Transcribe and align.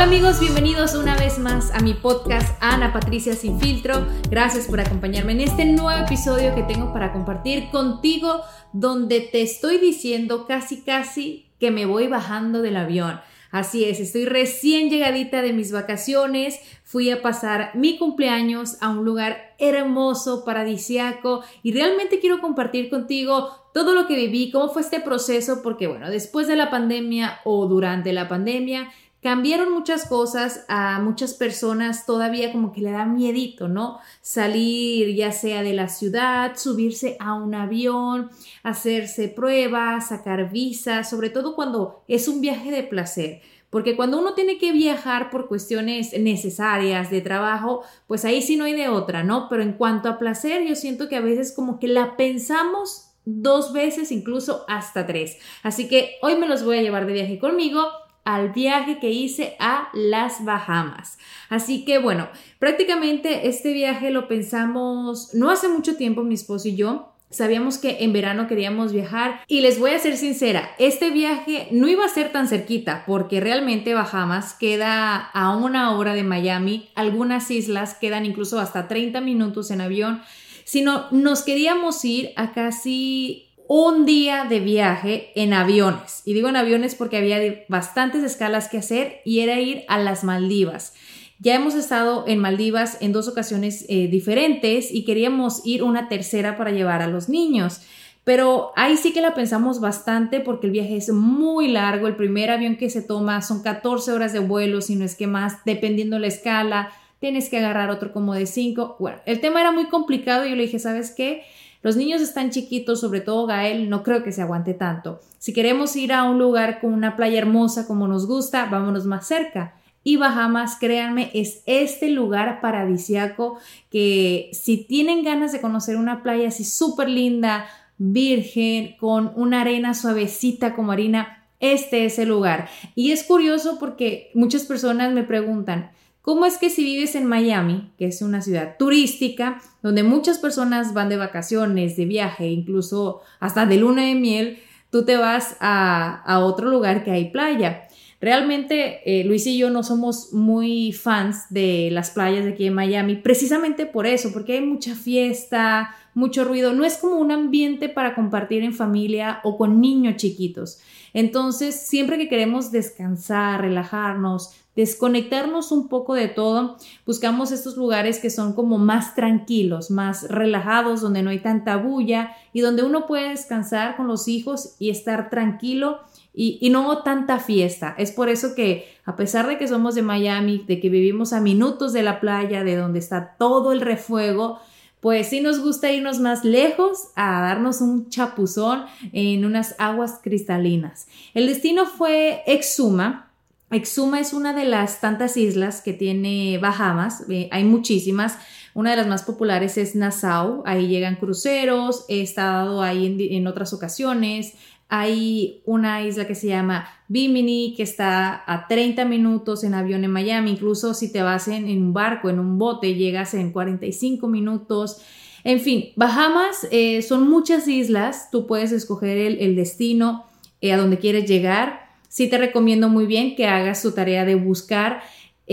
Hola 0.00 0.08
amigos, 0.08 0.40
bienvenidos 0.40 0.94
una 0.94 1.14
vez 1.14 1.38
más 1.38 1.70
a 1.74 1.80
mi 1.80 1.92
podcast 1.92 2.56
Ana 2.62 2.90
Patricia 2.90 3.34
Sin 3.34 3.60
Filtro. 3.60 4.06
Gracias 4.30 4.66
por 4.66 4.80
acompañarme 4.80 5.32
en 5.32 5.42
este 5.42 5.66
nuevo 5.66 6.02
episodio 6.02 6.54
que 6.54 6.62
tengo 6.62 6.90
para 6.94 7.12
compartir 7.12 7.68
contigo 7.68 8.40
donde 8.72 9.20
te 9.20 9.42
estoy 9.42 9.76
diciendo 9.76 10.46
casi 10.46 10.80
casi 10.80 11.50
que 11.60 11.70
me 11.70 11.84
voy 11.84 12.06
bajando 12.06 12.62
del 12.62 12.78
avión. 12.78 13.20
Así 13.50 13.84
es, 13.84 14.00
estoy 14.00 14.24
recién 14.24 14.88
llegadita 14.88 15.42
de 15.42 15.52
mis 15.52 15.70
vacaciones, 15.70 16.58
fui 16.82 17.10
a 17.10 17.20
pasar 17.20 17.72
mi 17.74 17.98
cumpleaños 17.98 18.78
a 18.80 18.88
un 18.88 19.04
lugar 19.04 19.54
hermoso, 19.58 20.46
paradisiaco 20.46 21.42
y 21.62 21.72
realmente 21.72 22.20
quiero 22.20 22.40
compartir 22.40 22.88
contigo 22.88 23.50
todo 23.74 23.94
lo 23.94 24.06
que 24.06 24.16
viví, 24.16 24.50
cómo 24.50 24.70
fue 24.70 24.80
este 24.80 25.00
proceso, 25.00 25.60
porque 25.62 25.88
bueno, 25.88 26.08
después 26.08 26.48
de 26.48 26.56
la 26.56 26.70
pandemia 26.70 27.40
o 27.44 27.66
durante 27.66 28.14
la 28.14 28.28
pandemia, 28.28 28.88
Cambiaron 29.22 29.70
muchas 29.72 30.06
cosas, 30.06 30.64
a 30.68 30.98
muchas 30.98 31.34
personas 31.34 32.06
todavía 32.06 32.52
como 32.52 32.72
que 32.72 32.80
le 32.80 32.90
da 32.90 33.04
miedito, 33.04 33.68
¿no? 33.68 33.98
Salir 34.22 35.14
ya 35.14 35.30
sea 35.30 35.62
de 35.62 35.74
la 35.74 35.88
ciudad, 35.88 36.56
subirse 36.56 37.18
a 37.20 37.34
un 37.34 37.54
avión, 37.54 38.30
hacerse 38.62 39.28
pruebas, 39.28 40.08
sacar 40.08 40.50
visas, 40.50 41.10
sobre 41.10 41.28
todo 41.28 41.54
cuando 41.54 42.02
es 42.08 42.28
un 42.28 42.40
viaje 42.40 42.70
de 42.70 42.82
placer. 42.82 43.42
Porque 43.68 43.94
cuando 43.94 44.18
uno 44.18 44.32
tiene 44.32 44.56
que 44.56 44.72
viajar 44.72 45.30
por 45.30 45.48
cuestiones 45.48 46.18
necesarias 46.18 47.10
de 47.10 47.20
trabajo, 47.20 47.82
pues 48.06 48.24
ahí 48.24 48.40
sí 48.40 48.56
no 48.56 48.64
hay 48.64 48.72
de 48.72 48.88
otra, 48.88 49.22
¿no? 49.22 49.48
Pero 49.50 49.62
en 49.62 49.74
cuanto 49.74 50.08
a 50.08 50.18
placer, 50.18 50.66
yo 50.66 50.74
siento 50.74 51.10
que 51.10 51.16
a 51.16 51.20
veces 51.20 51.52
como 51.52 51.78
que 51.78 51.88
la 51.88 52.16
pensamos 52.16 53.10
dos 53.26 53.74
veces, 53.74 54.12
incluso 54.12 54.64
hasta 54.66 55.06
tres. 55.06 55.36
Así 55.62 55.88
que 55.88 56.16
hoy 56.22 56.36
me 56.36 56.48
los 56.48 56.64
voy 56.64 56.78
a 56.78 56.82
llevar 56.82 57.06
de 57.06 57.12
viaje 57.12 57.38
conmigo 57.38 57.82
al 58.24 58.50
viaje 58.50 58.98
que 58.98 59.10
hice 59.10 59.56
a 59.58 59.88
las 59.92 60.44
Bahamas. 60.44 61.18
Así 61.48 61.84
que 61.84 61.98
bueno, 61.98 62.28
prácticamente 62.58 63.48
este 63.48 63.72
viaje 63.72 64.10
lo 64.10 64.28
pensamos 64.28 65.34
no 65.34 65.50
hace 65.50 65.68
mucho 65.68 65.96
tiempo 65.96 66.22
mi 66.22 66.34
esposo 66.34 66.68
y 66.68 66.76
yo. 66.76 67.06
Sabíamos 67.32 67.78
que 67.78 67.98
en 68.00 68.12
verano 68.12 68.48
queríamos 68.48 68.92
viajar 68.92 69.42
y 69.46 69.60
les 69.60 69.78
voy 69.78 69.92
a 69.92 70.00
ser 70.00 70.16
sincera, 70.16 70.68
este 70.80 71.10
viaje 71.10 71.68
no 71.70 71.86
iba 71.86 72.04
a 72.04 72.08
ser 72.08 72.32
tan 72.32 72.48
cerquita 72.48 73.04
porque 73.06 73.38
realmente 73.38 73.94
Bahamas 73.94 74.54
queda 74.54 75.16
a 75.16 75.56
una 75.56 75.96
hora 75.96 76.14
de 76.14 76.24
Miami, 76.24 76.88
algunas 76.96 77.48
islas 77.52 77.94
quedan 77.94 78.26
incluso 78.26 78.58
hasta 78.58 78.88
30 78.88 79.20
minutos 79.20 79.70
en 79.70 79.80
avión, 79.80 80.22
sino 80.64 81.06
nos 81.12 81.42
queríamos 81.42 82.04
ir 82.04 82.30
a 82.34 82.52
casi 82.52 83.49
un 83.72 84.04
día 84.04 84.46
de 84.48 84.58
viaje 84.58 85.30
en 85.36 85.52
aviones. 85.52 86.22
Y 86.24 86.34
digo 86.34 86.48
en 86.48 86.56
aviones 86.56 86.96
porque 86.96 87.18
había 87.18 87.38
bastantes 87.68 88.24
escalas 88.24 88.68
que 88.68 88.78
hacer 88.78 89.20
y 89.24 89.40
era 89.40 89.60
ir 89.60 89.84
a 89.86 89.96
las 90.00 90.24
Maldivas. 90.24 90.92
Ya 91.38 91.54
hemos 91.54 91.76
estado 91.76 92.24
en 92.26 92.40
Maldivas 92.40 92.98
en 93.00 93.12
dos 93.12 93.28
ocasiones 93.28 93.86
eh, 93.88 94.08
diferentes 94.08 94.92
y 94.92 95.04
queríamos 95.04 95.64
ir 95.64 95.84
una 95.84 96.08
tercera 96.08 96.56
para 96.56 96.72
llevar 96.72 97.00
a 97.00 97.06
los 97.06 97.28
niños. 97.28 97.82
Pero 98.24 98.72
ahí 98.74 98.96
sí 98.96 99.12
que 99.12 99.20
la 99.20 99.34
pensamos 99.34 99.80
bastante 99.80 100.40
porque 100.40 100.66
el 100.66 100.72
viaje 100.72 100.96
es 100.96 101.12
muy 101.12 101.68
largo. 101.68 102.08
El 102.08 102.16
primer 102.16 102.50
avión 102.50 102.74
que 102.74 102.90
se 102.90 103.02
toma 103.02 103.40
son 103.40 103.62
14 103.62 104.10
horas 104.10 104.32
de 104.32 104.40
vuelo, 104.40 104.80
si 104.80 104.96
no 104.96 105.04
es 105.04 105.14
que 105.14 105.28
más, 105.28 105.58
dependiendo 105.64 106.18
la 106.18 106.26
escala. 106.26 106.90
Tienes 107.20 107.48
que 107.48 107.58
agarrar 107.58 107.90
otro 107.90 108.12
como 108.12 108.34
de 108.34 108.46
5. 108.46 108.96
Bueno, 108.98 109.18
el 109.26 109.40
tema 109.40 109.60
era 109.60 109.70
muy 109.70 109.84
complicado 109.84 110.44
y 110.44 110.50
yo 110.50 110.56
le 110.56 110.62
dije, 110.62 110.80
¿sabes 110.80 111.12
qué? 111.16 111.44
Los 111.82 111.96
niños 111.96 112.20
están 112.20 112.50
chiquitos, 112.50 113.00
sobre 113.00 113.20
todo 113.20 113.46
Gael, 113.46 113.88
no 113.88 114.02
creo 114.02 114.22
que 114.22 114.32
se 114.32 114.42
aguante 114.42 114.74
tanto. 114.74 115.20
Si 115.38 115.52
queremos 115.52 115.96
ir 115.96 116.12
a 116.12 116.24
un 116.24 116.38
lugar 116.38 116.80
con 116.80 116.92
una 116.92 117.16
playa 117.16 117.38
hermosa 117.38 117.86
como 117.86 118.06
nos 118.06 118.26
gusta, 118.26 118.66
vámonos 118.66 119.06
más 119.06 119.26
cerca. 119.26 119.74
Y 120.02 120.16
Bahamas, 120.16 120.76
créanme, 120.76 121.30
es 121.34 121.62
este 121.66 122.10
lugar 122.10 122.60
paradisiaco 122.60 123.58
que 123.90 124.50
si 124.52 124.78
tienen 124.78 125.24
ganas 125.24 125.52
de 125.52 125.60
conocer 125.60 125.96
una 125.96 126.22
playa 126.22 126.48
así 126.48 126.64
súper 126.64 127.08
linda, 127.08 127.66
virgen, 127.98 128.96
con 128.98 129.32
una 129.36 129.60
arena 129.60 129.92
suavecita 129.92 130.74
como 130.74 130.92
harina, 130.92 131.46
este 131.60 132.06
es 132.06 132.18
el 132.18 132.28
lugar. 132.28 132.68
Y 132.94 133.12
es 133.12 133.24
curioso 133.24 133.78
porque 133.78 134.30
muchas 134.34 134.64
personas 134.64 135.12
me 135.12 135.22
preguntan, 135.22 135.90
¿Cómo 136.22 136.44
es 136.44 136.58
que 136.58 136.68
si 136.68 136.84
vives 136.84 137.14
en 137.14 137.26
Miami, 137.26 137.92
que 137.98 138.06
es 138.06 138.20
una 138.20 138.42
ciudad 138.42 138.76
turística, 138.78 139.60
donde 139.82 140.02
muchas 140.02 140.38
personas 140.38 140.92
van 140.92 141.08
de 141.08 141.16
vacaciones, 141.16 141.96
de 141.96 142.04
viaje, 142.04 142.48
incluso 142.48 143.22
hasta 143.40 143.64
de 143.64 143.76
luna 143.76 144.04
de 144.04 144.14
miel, 144.14 144.58
tú 144.90 145.04
te 145.04 145.16
vas 145.16 145.56
a, 145.60 146.40
otro 146.44 146.68
lugar 146.68 147.04
que 147.04 147.10
hay 147.10 147.30
playa? 147.30 147.88
Realmente 148.20 149.00
eh, 149.06 149.24
Luis 149.24 149.46
y 149.46 149.56
yo 149.56 149.70
no 149.70 149.82
somos 149.82 150.34
muy 150.34 150.92
fans 150.92 151.46
de 151.48 151.88
las 151.90 152.10
playas 152.10 152.44
de 152.44 152.52
aquí 152.52 152.66
en 152.66 152.74
Miami, 152.74 153.16
precisamente 153.16 153.86
por 153.86 154.06
eso, 154.06 154.30
porque 154.30 154.58
hay 154.58 154.60
mucha 154.60 154.94
fiesta, 154.94 155.96
mucho 156.14 156.44
ruido, 156.44 156.72
no 156.72 156.84
es 156.84 156.98
como 156.98 157.16
un 157.16 157.30
ambiente 157.30 157.88
para 157.88 158.14
compartir 158.14 158.62
en 158.62 158.74
familia 158.74 159.40
o 159.44 159.56
con 159.56 159.80
niños 159.80 160.16
chiquitos. 160.16 160.80
Entonces, 161.12 161.74
siempre 161.74 162.18
que 162.18 162.28
queremos 162.28 162.70
descansar, 162.70 163.60
relajarnos, 163.60 164.54
desconectarnos 164.76 165.72
un 165.72 165.88
poco 165.88 166.14
de 166.14 166.28
todo, 166.28 166.76
buscamos 167.04 167.50
estos 167.50 167.76
lugares 167.76 168.18
que 168.18 168.30
son 168.30 168.52
como 168.54 168.78
más 168.78 169.14
tranquilos, 169.14 169.90
más 169.90 170.28
relajados, 170.28 171.00
donde 171.00 171.22
no 171.22 171.30
hay 171.30 171.40
tanta 171.40 171.76
bulla 171.76 172.32
y 172.52 172.60
donde 172.60 172.84
uno 172.84 173.06
puede 173.06 173.30
descansar 173.30 173.96
con 173.96 174.06
los 174.06 174.28
hijos 174.28 174.76
y 174.78 174.90
estar 174.90 175.28
tranquilo 175.28 176.00
y, 176.32 176.70
no 176.70 177.02
tanta 177.02 177.40
fiesta. 177.40 177.94
Es 177.98 178.12
por 178.12 178.28
eso 178.28 178.54
que 178.54 178.88
a 179.04 179.16
pesar 179.16 179.48
de 179.48 179.58
que 179.58 179.66
somos 179.66 179.94
de 179.96 180.02
Miami, 180.02 180.64
de 180.66 180.80
que 180.80 180.88
vivimos 180.88 181.32
a 181.32 181.40
minutos 181.40 181.92
de 181.92 182.04
la 182.04 182.20
playa, 182.20 182.62
de 182.62 182.76
donde 182.76 183.00
está 183.00 183.36
todo 183.38 183.72
el 183.72 183.80
refuego, 183.80 184.60
pues 185.00 185.28
sí 185.28 185.40
nos 185.40 185.60
gusta 185.60 185.90
irnos 185.90 186.20
más 186.20 186.44
lejos 186.44 187.08
a 187.16 187.40
darnos 187.40 187.80
un 187.80 188.08
chapuzón 188.10 188.84
en 189.12 189.44
unas 189.44 189.74
aguas 189.78 190.20
cristalinas. 190.22 191.08
El 191.34 191.46
destino 191.46 191.86
fue 191.86 192.42
Exuma, 192.46 193.30
Exuma 193.70 194.18
es 194.18 194.32
una 194.32 194.52
de 194.52 194.64
las 194.64 195.00
tantas 195.00 195.36
islas 195.36 195.80
que 195.80 195.92
tiene 195.92 196.58
Bahamas, 196.58 197.24
eh, 197.28 197.48
hay 197.52 197.64
muchísimas. 197.64 198.36
Una 198.74 198.90
de 198.90 198.96
las 198.96 199.06
más 199.06 199.22
populares 199.22 199.78
es 199.78 199.94
Nassau, 199.94 200.62
ahí 200.66 200.88
llegan 200.88 201.16
cruceros, 201.16 202.04
he 202.08 202.20
estado 202.20 202.82
ahí 202.82 203.16
en, 203.30 203.46
otras 203.46 203.72
ocasiones. 203.72 204.54
Hay 204.90 205.62
una 205.64 206.04
isla 206.04 206.26
que 206.26 206.34
se 206.34 206.48
llama 206.48 206.88
Bimini, 207.08 207.74
que 207.76 207.82
está 207.82 208.42
a 208.46 208.66
30 208.66 209.04
minutos 209.06 209.64
en 209.64 209.74
avión 209.74 210.04
en 210.04 210.10
Miami. 210.10 210.50
Incluso 210.50 210.92
si 210.92 211.10
te 211.10 211.22
vas 211.22 211.48
en, 211.48 211.64
un 211.64 211.94
barco, 211.94 212.28
en 212.28 212.38
un 212.38 212.58
bote, 212.58 212.94
llegas 212.94 213.32
en 213.34 213.52
45 213.52 214.28
minutos. 214.28 215.00
En 215.44 215.60
fin, 215.60 215.90
Bahamas 215.96 216.66
eh, 216.70 217.00
son 217.02 217.30
muchas 217.30 217.68
islas. 217.68 218.30
Tú 218.30 218.46
puedes 218.46 218.72
escoger 218.72 219.16
el, 219.16 219.56
destino 219.56 220.24
eh, 220.60 220.72
a 220.72 220.76
donde 220.76 220.98
quieres 220.98 221.26
llegar 221.26 221.88
sí 222.10 222.28
te 222.28 222.36
recomiendo 222.36 222.88
muy 222.88 223.06
bien 223.06 223.36
que 223.36 223.46
hagas 223.46 223.80
tu 223.80 223.92
tarea 223.92 224.26
de 224.26 224.34
buscar 224.34 225.00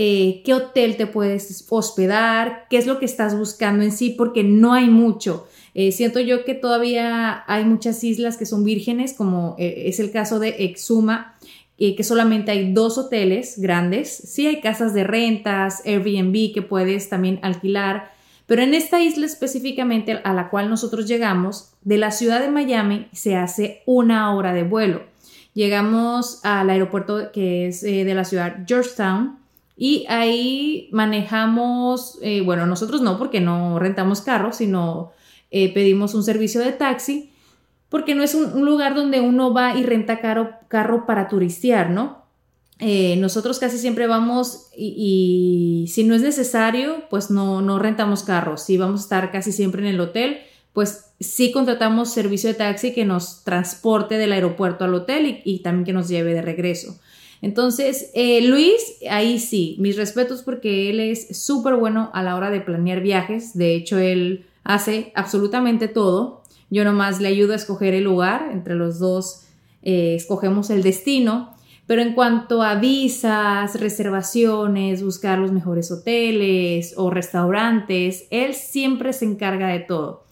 eh, 0.00 0.42
qué 0.44 0.54
hotel 0.54 0.96
te 0.96 1.08
puedes 1.08 1.66
hospedar, 1.68 2.66
qué 2.70 2.78
es 2.78 2.86
lo 2.86 3.00
que 3.00 3.04
estás 3.04 3.36
buscando 3.36 3.82
en 3.82 3.90
sí, 3.90 4.10
porque 4.10 4.44
no 4.44 4.72
hay 4.72 4.88
mucho. 4.88 5.48
Eh, 5.74 5.90
siento 5.90 6.20
yo 6.20 6.44
que 6.44 6.54
todavía 6.54 7.42
hay 7.48 7.64
muchas 7.64 8.04
islas 8.04 8.36
que 8.36 8.46
son 8.46 8.62
vírgenes, 8.62 9.12
como 9.12 9.56
eh, 9.58 9.86
es 9.86 9.98
el 9.98 10.12
caso 10.12 10.38
de 10.38 10.50
Exuma, 10.60 11.36
que 11.76 12.04
solamente 12.04 12.52
hay 12.52 12.72
dos 12.72 12.96
hoteles 12.96 13.58
grandes. 13.58 14.08
Sí 14.08 14.46
hay 14.46 14.60
casas 14.60 14.94
de 14.94 15.02
rentas, 15.02 15.82
Airbnb 15.84 16.54
que 16.54 16.62
puedes 16.62 17.08
también 17.08 17.40
alquilar, 17.42 18.12
pero 18.46 18.62
en 18.62 18.74
esta 18.74 19.02
isla 19.02 19.26
específicamente 19.26 20.20
a 20.22 20.32
la 20.32 20.48
cual 20.48 20.70
nosotros 20.70 21.08
llegamos, 21.08 21.72
de 21.82 21.98
la 21.98 22.12
ciudad 22.12 22.40
de 22.40 22.50
Miami 22.50 23.08
se 23.12 23.34
hace 23.34 23.82
una 23.84 24.32
hora 24.36 24.52
de 24.52 24.62
vuelo. 24.62 25.02
Llegamos 25.54 26.38
al 26.44 26.70
aeropuerto 26.70 27.32
que 27.32 27.66
es 27.66 27.82
de 27.82 28.14
la 28.14 28.24
ciudad 28.24 28.58
Georgetown 28.64 29.38
y 29.80 30.06
ahí 30.08 30.88
manejamos, 30.90 32.18
eh, 32.20 32.40
bueno, 32.40 32.66
nosotros 32.66 33.00
no 33.00 33.16
porque 33.16 33.40
no 33.40 33.78
rentamos 33.78 34.20
carro, 34.20 34.52
sino 34.52 35.12
eh, 35.52 35.72
pedimos 35.72 36.14
un 36.14 36.24
servicio 36.24 36.60
de 36.60 36.72
taxi, 36.72 37.30
porque 37.88 38.16
no 38.16 38.24
es 38.24 38.34
un, 38.34 38.64
lugar 38.64 38.96
donde 38.96 39.20
uno 39.20 39.54
va 39.54 39.78
y 39.78 39.84
renta 39.84 40.18
carro 40.20 41.06
para 41.06 41.28
turistear, 41.28 41.90
¿no? 41.90 42.26
Eh, 42.80 43.16
nosotros 43.18 43.60
casi 43.60 43.78
siempre 43.78 44.08
vamos 44.08 44.68
y, 44.76 45.86
si 45.88 46.02
no 46.02 46.16
es 46.16 46.22
necesario, 46.22 47.04
pues 47.08 47.30
no, 47.30 47.62
no 47.62 47.78
rentamos 47.78 48.24
carro. 48.24 48.56
Si 48.56 48.76
vamos 48.76 49.00
a 49.00 49.02
estar 49.04 49.30
casi 49.30 49.52
siempre 49.52 49.80
en 49.80 49.88
el 49.88 50.00
hotel, 50.00 50.38
pues 50.72 51.12
sí 51.20 51.52
contratamos 51.52 52.12
servicio 52.12 52.50
de 52.50 52.54
taxi 52.54 52.92
que 52.92 53.04
nos 53.04 53.44
transporte 53.44 54.18
del 54.18 54.32
aeropuerto 54.32 54.84
al 54.84 54.94
hotel 54.94 55.40
y 55.44 55.60
también 55.60 55.84
que 55.84 55.92
nos 55.92 56.08
lleve 56.08 56.34
de 56.34 56.42
regreso. 56.42 56.98
Entonces, 57.40 58.10
eh, 58.14 58.40
Luis, 58.42 58.98
ahí 59.08 59.38
sí, 59.38 59.76
mis 59.78 59.96
respetos 59.96 60.42
porque 60.42 60.90
él 60.90 61.00
es 61.00 61.44
súper 61.44 61.76
bueno 61.76 62.10
a 62.12 62.22
la 62.22 62.36
hora 62.36 62.50
de 62.50 62.60
planear 62.60 63.00
viajes. 63.00 63.56
De 63.56 63.74
hecho, 63.74 63.98
él 63.98 64.46
hace 64.64 65.12
absolutamente 65.14 65.88
todo. 65.88 66.42
Yo 66.70 66.84
nomás 66.84 67.20
le 67.20 67.28
ayudo 67.28 67.52
a 67.52 67.56
escoger 67.56 67.94
el 67.94 68.04
lugar, 68.04 68.50
entre 68.52 68.74
los 68.74 68.98
dos 68.98 69.46
eh, 69.82 70.14
escogemos 70.16 70.70
el 70.70 70.82
destino. 70.82 71.54
Pero 71.86 72.02
en 72.02 72.12
cuanto 72.12 72.62
a 72.62 72.74
visas, 72.74 73.80
reservaciones, 73.80 75.02
buscar 75.02 75.38
los 75.38 75.52
mejores 75.52 75.90
hoteles 75.90 76.92
o 76.98 77.08
restaurantes, 77.08 78.26
él 78.30 78.52
siempre 78.52 79.14
se 79.14 79.24
encarga 79.24 79.68
de 79.68 79.80
todo. 79.80 80.24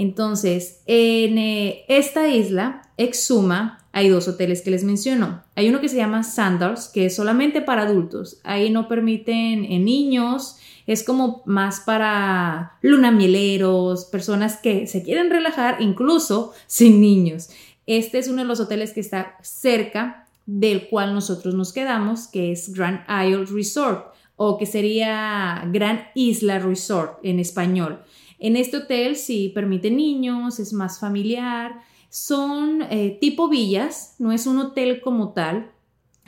Entonces, 0.00 0.80
en 0.86 1.36
eh, 1.36 1.84
esta 1.88 2.26
isla, 2.26 2.88
Exuma, 2.96 3.84
hay 3.92 4.08
dos 4.08 4.28
hoteles 4.28 4.62
que 4.62 4.70
les 4.70 4.82
menciono. 4.82 5.42
Hay 5.56 5.68
uno 5.68 5.82
que 5.82 5.90
se 5.90 5.98
llama 5.98 6.22
Sandals, 6.22 6.88
que 6.88 7.04
es 7.04 7.16
solamente 7.16 7.60
para 7.60 7.82
adultos. 7.82 8.40
Ahí 8.42 8.70
no 8.70 8.88
permiten 8.88 9.66
en 9.66 9.84
niños. 9.84 10.56
Es 10.86 11.02
como 11.02 11.42
más 11.44 11.80
para 11.80 12.78
lunamieleros, 12.80 14.06
personas 14.06 14.56
que 14.56 14.86
se 14.86 15.02
quieren 15.02 15.28
relajar, 15.28 15.82
incluso 15.82 16.54
sin 16.66 17.02
niños. 17.02 17.50
Este 17.86 18.20
es 18.20 18.28
uno 18.28 18.40
de 18.40 18.48
los 18.48 18.58
hoteles 18.58 18.94
que 18.94 19.00
está 19.00 19.36
cerca 19.42 20.26
del 20.46 20.88
cual 20.88 21.12
nosotros 21.12 21.54
nos 21.54 21.74
quedamos, 21.74 22.26
que 22.26 22.52
es 22.52 22.72
Grand 22.72 23.00
Isle 23.06 23.44
Resort, 23.44 24.14
o 24.36 24.56
que 24.56 24.64
sería 24.64 25.62
Gran 25.70 26.06
Isla 26.14 26.58
Resort 26.58 27.18
en 27.22 27.38
español. 27.38 28.00
En 28.40 28.56
este 28.56 28.78
hotel 28.78 29.16
sí 29.16 29.52
permite 29.54 29.90
niños, 29.90 30.58
es 30.58 30.72
más 30.72 30.98
familiar. 30.98 31.82
Son 32.08 32.82
eh, 32.90 33.18
tipo 33.20 33.48
villas, 33.48 34.16
no 34.18 34.32
es 34.32 34.46
un 34.46 34.58
hotel 34.58 35.00
como 35.00 35.32
tal, 35.32 35.70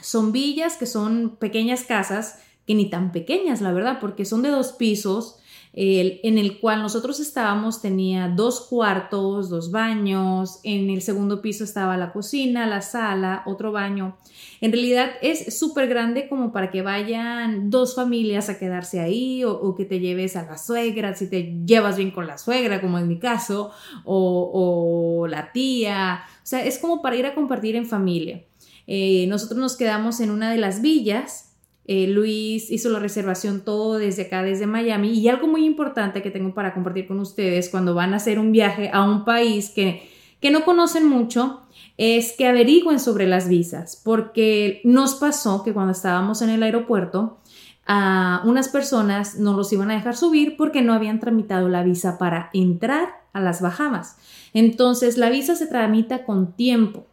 son 0.00 0.30
villas 0.30 0.76
que 0.76 0.86
son 0.86 1.36
pequeñas 1.36 1.84
casas, 1.84 2.38
que 2.66 2.74
ni 2.74 2.88
tan 2.88 3.10
pequeñas, 3.10 3.60
la 3.60 3.72
verdad, 3.72 3.98
porque 4.00 4.24
son 4.24 4.42
de 4.42 4.50
dos 4.50 4.72
pisos, 4.72 5.38
en 5.74 6.36
el 6.36 6.60
cual 6.60 6.82
nosotros 6.82 7.19
estábamos 7.19 7.80
tenía 7.80 8.28
dos 8.28 8.60
cuartos, 8.69 9.48
dos 9.48 9.70
baños, 9.70 10.60
en 10.64 10.90
el 10.90 11.00
segundo 11.00 11.40
piso 11.40 11.64
estaba 11.64 11.96
la 11.96 12.12
cocina, 12.12 12.66
la 12.66 12.82
sala, 12.82 13.42
otro 13.46 13.72
baño. 13.72 14.16
En 14.60 14.70
realidad 14.70 15.10
es 15.22 15.58
súper 15.58 15.88
grande 15.88 16.28
como 16.28 16.52
para 16.52 16.70
que 16.70 16.82
vayan 16.82 17.70
dos 17.70 17.94
familias 17.94 18.50
a 18.50 18.58
quedarse 18.58 19.00
ahí 19.00 19.44
o, 19.44 19.74
que 19.74 19.86
te 19.86 19.98
lleves 19.98 20.36
a 20.36 20.44
la 20.44 20.58
suegra, 20.58 21.14
si 21.14 21.28
te 21.28 21.54
llevas 21.64 21.96
bien 21.96 22.10
con 22.10 22.26
la 22.26 22.36
suegra, 22.36 22.80
como 22.80 22.98
en 22.98 23.08
mi 23.08 23.19
caso, 23.19 23.70
o, 24.04 25.22
o 25.22 25.26
la 25.26 25.52
tía. 25.52 26.20
O 26.36 26.46
sea, 26.46 26.62
es 26.64 26.78
como 26.78 27.00
para 27.00 27.16
ir 27.16 27.24
a 27.24 27.34
compartir 27.34 27.76
en 27.76 27.86
familia. 27.86 28.44
Eh, 28.86 29.26
nosotros 29.28 29.58
nos 29.58 29.76
quedamos 29.76 30.20
en 30.20 30.30
una 30.30 30.50
de 30.50 30.58
las 30.58 30.82
villas 30.82 31.51
eh, 31.84 32.06
Luis 32.06 32.70
hizo 32.70 32.88
la 32.90 33.00
reservación 33.00 33.62
todo 33.64 33.99
desde 33.99 34.23
acá, 34.23 34.43
desde 34.43 34.67
Miami. 34.67 35.11
Y 35.11 35.29
algo 35.29 35.49
muy 35.49 35.64
importante 35.64 36.23
que 36.23 36.31
tengo 36.31 36.55
para 36.55 36.75
compartir 36.75 37.06
con 37.06 37.19
ustedes 37.19 37.69
cuando 37.69 37.94
van 37.94 38.14
a 38.14 38.17
hacer 38.17 38.38
un 38.38 38.52
viaje 38.52 38.90
a 38.93 39.02
un 39.02 39.25
país 39.25 39.70
que, 39.70 40.08
que 40.40 40.50
no 40.50 40.64
conocen 40.64 41.08
mucho 41.08 41.62
es 41.99 42.32
que 42.32 42.46
averigüen 42.46 42.99
sobre 42.99 43.26
las 43.26 43.49
visas, 43.49 44.00
porque 44.02 44.81
nos 44.84 45.14
pasó 45.14 45.62
que 45.62 45.73
cuando 45.73 45.93
estábamos 45.93 46.40
en 46.43 46.50
el 46.50 46.62
aeropuerto, 46.62 47.38
a 47.87 48.43
unas 48.44 48.69
personas 48.69 49.38
no 49.38 49.55
los 49.55 49.73
iban 49.73 49.90
a 49.90 49.94
dejar 49.94 50.17
subir 50.17 50.56
porque 50.56 50.82
no 50.82 50.94
habían 50.94 51.20
tramitado 51.20 51.69
la 51.69 51.82
visa 51.82 52.17
para 52.17 52.49
entrar 52.52 53.08
a 53.32 53.40
las 53.40 53.61
Bahamas. 53.61 54.17
Entonces, 54.55 55.19
la 55.19 55.31
visa 55.31 55.56
se 55.56 55.67
tramita 55.67 56.25
con 56.25 56.52
tiempo, 56.55 57.06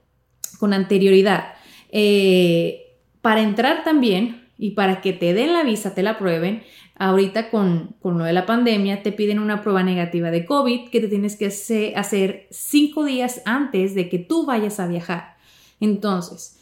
con 0.59 0.73
anterioridad. 0.73 1.53
Eh, 1.91 2.97
para 3.21 3.41
entrar 3.41 3.83
también 3.83 4.38
y 4.59 4.71
para 4.71 4.99
que 4.99 5.13
te 5.13 5.33
den 5.33 5.53
la 5.53 5.63
visa, 5.63 5.95
te 5.95 6.03
la 6.03 6.19
prueben, 6.19 6.63
ahorita 6.95 7.49
con, 7.49 7.95
con 8.01 8.17
lo 8.17 8.25
de 8.25 8.33
la 8.33 8.45
pandemia 8.45 9.01
te 9.01 9.13
piden 9.13 9.39
una 9.39 9.61
prueba 9.61 9.83
negativa 9.83 10.31
de 10.31 10.45
COVID 10.45 10.89
que 10.89 10.99
te 10.99 11.07
tienes 11.07 11.37
que 11.37 11.47
hacer 11.95 12.47
cinco 12.51 13.05
días 13.05 13.41
antes 13.45 13.95
de 13.95 14.09
que 14.09 14.19
tú 14.19 14.45
vayas 14.45 14.81
a 14.81 14.87
viajar. 14.87 15.37
Entonces, 15.79 16.59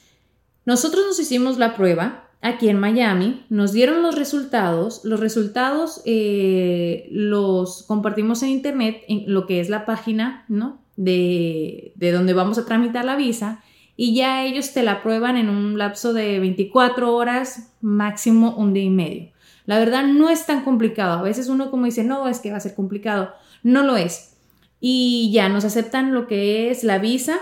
nosotros 0.64 1.08
nos 1.08 1.20
hicimos 1.20 1.58
la 1.58 1.76
prueba 1.76 2.30
aquí 2.42 2.70
en 2.70 2.80
Miami, 2.80 3.46
nos 3.50 3.74
dieron 3.74 4.04
los 4.04 4.16
resultados, 4.16 5.04
los 5.04 5.20
resultados 5.20 6.04
eh, 6.06 7.08
los 7.10 7.82
compartimos 7.88 8.44
en 8.44 8.50
internet, 8.50 9.02
en 9.08 9.34
lo 9.34 9.48
que 9.48 9.60
es 9.60 9.70
la 9.70 9.88
página, 9.88 10.46
¿no? 10.48 10.80
De, 10.98 11.94
de 11.96 12.12
donde 12.12 12.34
vamos 12.34 12.60
a 12.60 12.66
tramitar 12.66 13.06
la 13.06 13.16
visa 13.16 13.64
y 14.00 14.14
ya 14.14 14.46
ellos 14.46 14.74
te 14.74 14.84
la 14.84 15.02
prueban 15.02 15.38
en 15.38 15.50
un 15.50 15.80
lapso 15.80 16.14
de 16.14 16.40
24 16.40 17.14
horas, 17.16 17.74
máximo 17.82 18.56
un 18.56 18.72
día 18.74 18.84
y 18.84 18.92
medio. 18.92 19.32
La 19.66 19.80
verdad 19.80 20.06
no 20.06 20.30
es 20.30 20.46
tan 20.46 20.64
complicado. 20.64 21.18
A 21.18 21.24
veces 21.24 21.50
uno 21.50 21.72
como 21.72 21.86
dice, 21.86 22.04
no, 22.04 22.28
es 22.30 22.40
que 22.40 22.52
va 22.52 22.58
a 22.58 22.62
ser 22.62 22.76
complicado. 22.76 23.34
No 23.64 23.82
lo 23.82 23.98
es. 23.98 24.38
Y 24.80 25.32
ya 25.34 25.50
nos 25.50 25.66
aceptan 25.66 26.14
lo 26.14 26.28
que 26.28 26.70
es 26.70 26.84
la 26.84 27.00
visa 27.00 27.40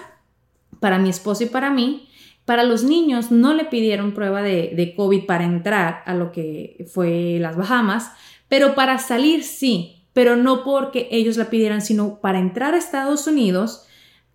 para 0.79 0.97
mi 0.97 1.09
esposo 1.09 1.43
y 1.43 1.47
para 1.47 1.69
mí. 1.69 2.07
Para 2.45 2.63
los 2.63 2.83
niños 2.83 3.31
no 3.31 3.53
le 3.53 3.65
pidieron 3.65 4.13
prueba 4.13 4.41
de, 4.41 4.71
de 4.75 4.95
COVID 4.95 5.25
para 5.25 5.43
entrar 5.43 6.03
a 6.05 6.15
lo 6.15 6.31
que 6.31 6.87
fue 6.91 7.37
las 7.39 7.57
Bahamas, 7.57 8.11
pero 8.47 8.75
para 8.75 8.97
salir 8.97 9.43
sí, 9.43 10.05
pero 10.13 10.35
no 10.37 10.63
porque 10.63 11.09
ellos 11.11 11.37
la 11.37 11.49
pidieran, 11.49 11.81
sino 11.81 12.21
para 12.21 12.39
entrar 12.39 12.75
a 12.75 12.77
Estados 12.77 13.27
Unidos 13.27 13.85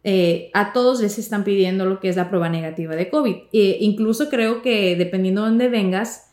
eh, 0.03 0.51
a 0.55 0.73
todos 0.73 1.01
les 1.01 1.19
están 1.19 1.45
pidiendo 1.45 1.85
lo 1.85 2.01
que 2.01 2.09
es 2.09 2.17
la 2.17 2.29
prueba 2.29 2.49
negativa 2.49 2.97
de 2.97 3.11
COVID. 3.11 3.37
E 3.53 3.79
incluso 3.81 4.29
creo 4.29 4.63
que 4.63 4.97
dependiendo 4.97 5.43
de 5.43 5.49
dónde 5.51 5.69
vengas, 5.69 6.31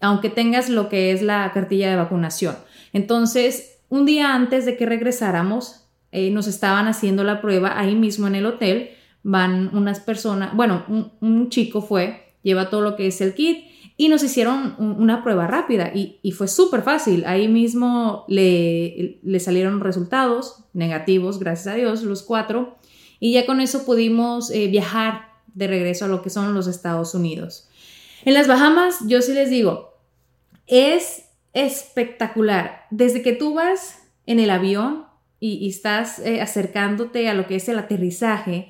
aunque 0.00 0.28
tengas 0.28 0.68
lo 0.68 0.88
que 0.88 1.12
es 1.12 1.22
la 1.22 1.50
cartilla 1.52 1.90
de 1.90 1.96
vacunación. 1.96 2.56
Entonces, 2.92 3.80
un 3.88 4.04
día 4.04 4.34
antes 4.34 4.66
de 4.66 4.76
que 4.76 4.86
regresáramos, 4.86 5.86
eh, 6.12 6.30
nos 6.30 6.46
estaban 6.46 6.88
haciendo 6.88 7.24
la 7.24 7.40
prueba 7.40 7.78
ahí 7.78 7.94
mismo 7.94 8.26
en 8.26 8.34
el 8.34 8.46
hotel. 8.46 8.90
Van 9.22 9.74
unas 9.74 10.00
personas, 10.00 10.54
bueno, 10.54 10.84
un, 11.20 11.48
chico 11.48 11.82
fue, 11.82 12.34
lleva 12.42 12.70
todo 12.70 12.80
lo 12.82 12.96
que 12.96 13.08
es 13.08 13.20
el 13.20 13.34
kit 13.34 13.64
y 13.96 14.08
nos 14.08 14.22
hicieron 14.22 14.76
una 14.78 15.24
prueba 15.24 15.48
rápida 15.48 15.90
y, 15.92 16.30
fue 16.32 16.46
súper 16.46 16.82
fácil. 16.82 17.24
Ahí 17.26 17.48
mismo 17.48 18.24
le 18.28 19.40
salieron 19.40 19.80
resultados 19.80 20.64
negativos, 20.74 21.40
gracias 21.40 21.74
a 21.74 21.76
Dios, 21.76 22.02
los 22.02 22.22
cuatro 22.22 22.76
y 23.26 23.32
ya 23.32 23.44
con 23.44 23.60
eso 23.60 23.84
pudimos 23.84 24.52
eh, 24.52 24.68
viajar 24.68 25.32
de 25.52 25.66
regreso 25.66 26.04
a 26.04 26.08
lo 26.08 26.22
que 26.22 26.30
son 26.30 26.54
los 26.54 26.68
Estados 26.68 27.12
Unidos. 27.12 27.68
En 28.24 28.34
las 28.34 28.46
Bahamas, 28.46 29.00
yo 29.08 29.20
sí 29.20 29.32
les 29.32 29.50
digo, 29.50 29.98
es 30.68 31.24
espectacular. 31.52 32.86
Desde 32.92 33.22
que 33.22 33.32
tú 33.32 33.54
vas 33.54 34.00
en 34.26 34.38
el 34.38 34.48
avión 34.50 35.06
y, 35.40 35.68
estás 35.68 36.20
eh, 36.20 36.40
acercándote 36.40 37.28
a 37.28 37.34
lo 37.34 37.48
que 37.48 37.56
es 37.56 37.68
el 37.68 37.80
aterrizaje, 37.80 38.68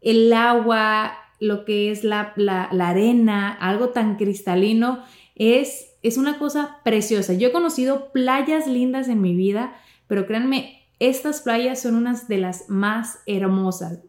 el 0.00 0.32
agua, 0.32 1.12
lo 1.38 1.66
que 1.66 1.90
es 1.90 2.02
la, 2.02 2.32
la, 2.36 2.70
arena, 2.70 3.52
algo 3.52 3.90
tan 3.90 4.16
cristalino, 4.16 5.04
es, 5.34 5.90
es 6.02 6.16
una 6.16 6.38
cosa 6.38 6.78
preciosa. 6.84 7.34
Yo 7.34 7.48
he 7.48 7.52
conocido 7.52 8.12
playas 8.12 8.66
lindas 8.66 9.08
en 9.08 9.20
mi 9.20 9.34
vida, 9.34 9.74
pero 10.06 10.26
créanme, 10.26 10.79
estas 11.00 11.40
playas 11.40 11.80
son 11.80 11.96
unas 11.96 12.28
de 12.28 12.38
las 12.38 12.68
más 12.68 13.20
hermosas. 13.26 14.00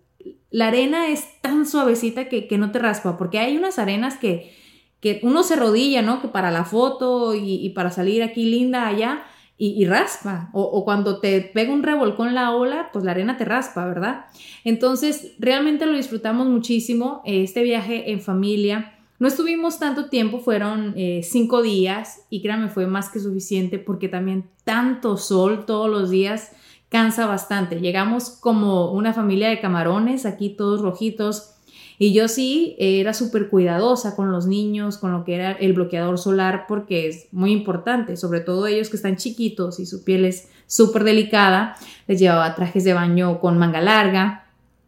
La 0.52 0.68
arena 0.68 1.08
es 1.08 1.42
tan 1.42 1.66
suavecita 1.66 2.28
que, 2.28 2.58
no 2.58 2.72
te 2.72 2.80
raspa, 2.80 3.18
porque 3.18 3.40
hay 3.40 3.58
unas 3.58 3.80
arenas 3.80 4.18
que, 4.18 4.54
que 5.00 5.22
uno 5.24 5.44
se 5.44 5.56
rodilla, 5.56 6.02
¿no? 6.02 6.22
Que 6.22 6.28
para 6.28 6.52
la 6.52 6.66
foto 6.66 7.34
y, 7.34 7.70
para 7.70 7.90
salir 7.90 8.22
aquí 8.22 8.44
linda 8.44 8.88
allá 8.88 9.24
y, 9.58 9.86
raspa. 9.86 10.50
O, 10.52 10.84
cuando 10.84 11.22
te 11.22 11.40
pega 11.40 11.72
un 11.72 11.84
revolcón 11.84 12.36
la 12.36 12.54
ola, 12.54 12.90
pues 12.92 13.06
la 13.06 13.12
arena 13.12 13.38
te 13.38 13.46
raspa, 13.46 13.86
¿verdad? 13.86 14.26
Entonces, 14.66 15.34
realmente 15.40 15.86
lo 15.86 15.94
disfrutamos 15.94 16.48
muchísimo, 16.48 17.22
eh, 17.26 17.44
este 17.44 17.64
viaje 17.64 18.12
en 18.12 18.20
familia. 18.20 18.96
No 19.18 19.30
estuvimos 19.30 19.80
tanto 19.80 20.10
tiempo, 20.10 20.40
fueron 20.40 20.94
eh, 20.98 21.22
cinco 21.24 21.62
días 21.62 22.26
y 22.30 22.42
créanme, 22.42 22.68
fue 22.68 22.86
más 22.88 23.10
que 23.10 23.20
suficiente 23.20 23.80
porque 23.80 24.10
también 24.10 24.50
tanto 24.66 25.16
sol 25.16 25.66
todos 25.66 25.90
los 25.90 26.10
días 26.10 26.52
cansa 26.92 27.26
bastante. 27.26 27.80
Llegamos 27.80 28.30
como 28.30 28.92
una 28.92 29.14
familia 29.14 29.48
de 29.50 29.62
camarones, 29.62 30.26
aquí 30.26 30.50
todos 30.50 30.82
rojitos, 30.82 31.56
y 31.98 32.14
yo 32.14 32.28
sí 32.28 32.76
era 32.80 33.14
súper 33.14 33.48
cuidadosa 33.48 34.16
con 34.16 34.32
los 34.32 34.46
niños, 34.46 34.98
con 34.98 35.12
lo 35.12 35.24
que 35.24 35.36
era 35.36 35.52
el 35.54 35.74
bloqueador 35.74 36.18
solar, 36.18 36.66
porque 36.68 37.08
es 37.08 37.28
muy 37.32 37.52
importante, 37.52 38.18
sobre 38.18 38.42
todo 38.42 38.68
ellos 38.68 38.90
que 38.90 38.98
están 38.98 39.16
chiquitos 39.16 39.80
y 39.80 39.86
su 39.86 40.04
piel 40.04 40.26
es 40.26 40.50
súper 40.68 41.04
delicada. 41.04 41.78
Les 42.08 42.20
llevaba 42.20 42.56
trajes 42.56 42.84
de 42.84 42.94
baño 42.94 43.40
con 43.40 43.58
manga 43.58 43.82
larga, 43.82 44.48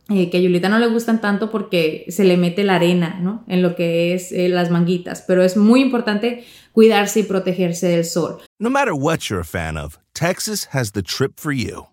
eh, 0.10 0.30
que 0.30 0.38
a 0.38 0.42
Yulita 0.42 0.68
no 0.68 0.80
le 0.80 0.88
gustan 0.88 1.22
tanto 1.22 1.50
porque 1.52 2.06
se 2.10 2.26
le 2.26 2.36
mete 2.36 2.66
la 2.66 2.76
arena, 2.76 3.20
¿no? 3.22 3.46
En 3.48 3.62
lo 3.62 3.76
que 3.76 4.14
es 4.14 4.34
eh, 4.34 4.50
las 4.50 4.72
manguitas, 4.72 5.24
pero 5.26 5.44
es 5.44 5.56
muy 5.56 5.82
importante 5.82 6.44
cuidarse 6.74 7.22
y 7.22 7.24
protegerse 7.24 7.88
del 7.88 8.04
sol. 8.04 8.42
No 8.60 8.70
matter 8.70 8.94
what 8.94 9.30
you're 9.30 9.40
a 9.40 9.46
fan 9.46 9.78
of, 9.78 10.00
Texas 10.14 10.68
has 10.74 10.92
the 10.92 11.04
trip 11.04 11.40
for 11.40 11.54
you. 11.54 11.93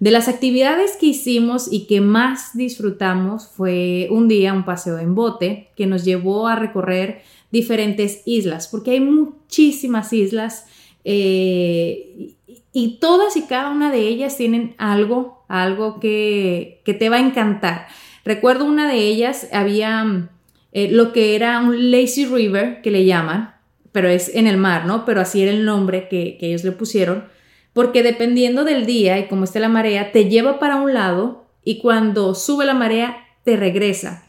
De 0.00 0.12
las 0.12 0.28
actividades 0.28 0.96
que 0.96 1.06
hicimos 1.06 1.72
y 1.72 1.86
que 1.86 2.00
más 2.00 2.56
disfrutamos 2.56 3.48
fue 3.48 4.06
un 4.10 4.28
día 4.28 4.52
un 4.52 4.64
paseo 4.64 4.98
en 4.98 5.16
bote 5.16 5.70
que 5.76 5.86
nos 5.86 6.04
llevó 6.04 6.46
a 6.46 6.54
recorrer 6.54 7.22
diferentes 7.50 8.22
islas, 8.24 8.68
porque 8.68 8.92
hay 8.92 9.00
muchísimas 9.00 10.12
islas 10.12 10.66
eh, 11.04 12.34
y 12.72 12.98
todas 13.00 13.36
y 13.36 13.42
cada 13.42 13.70
una 13.70 13.90
de 13.90 14.06
ellas 14.06 14.36
tienen 14.36 14.74
algo, 14.78 15.44
algo 15.48 15.98
que, 15.98 16.82
te 16.84 17.08
va 17.08 17.16
a 17.16 17.20
encantar. 17.20 17.88
Recuerdo 18.24 18.66
una 18.66 18.88
de 18.88 19.00
ellas, 19.00 19.48
había 19.52 20.30
eh, 20.72 20.90
lo 20.92 21.12
que 21.12 21.34
era 21.34 21.58
un 21.58 21.90
lazy 21.90 22.24
river, 22.24 22.82
que 22.82 22.92
le 22.92 23.04
llaman, 23.04 23.54
pero 23.90 24.08
es 24.08 24.32
en 24.32 24.46
el 24.46 24.58
mar, 24.58 24.86
¿no? 24.86 25.04
Pero 25.04 25.20
así 25.20 25.42
era 25.42 25.50
el 25.50 25.64
nombre 25.64 26.08
que, 26.08 26.36
que 26.38 26.48
ellos 26.48 26.62
le 26.62 26.72
pusieron, 26.72 27.24
porque 27.78 28.02
dependiendo 28.02 28.64
del 28.64 28.86
día 28.86 29.20
y 29.20 29.28
cómo 29.28 29.44
esté 29.44 29.60
la 29.60 29.68
marea, 29.68 30.10
te 30.10 30.28
lleva 30.28 30.58
para 30.58 30.74
un 30.74 30.94
lado 30.94 31.44
y 31.62 31.78
cuando 31.78 32.34
sube 32.34 32.64
la 32.64 32.74
marea, 32.74 33.28
te 33.44 33.56
regresa. 33.56 34.26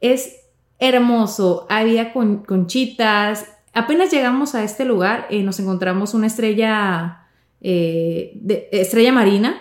Es 0.00 0.40
hermoso, 0.80 1.64
había 1.70 2.12
conchitas, 2.12 3.46
apenas 3.72 4.10
llegamos 4.10 4.56
a 4.56 4.64
este 4.64 4.84
lugar, 4.84 5.28
eh, 5.30 5.44
nos 5.44 5.60
encontramos 5.60 6.12
una 6.12 6.26
estrella, 6.26 7.28
eh, 7.60 8.32
de, 8.34 8.68
estrella 8.72 9.12
marina, 9.12 9.60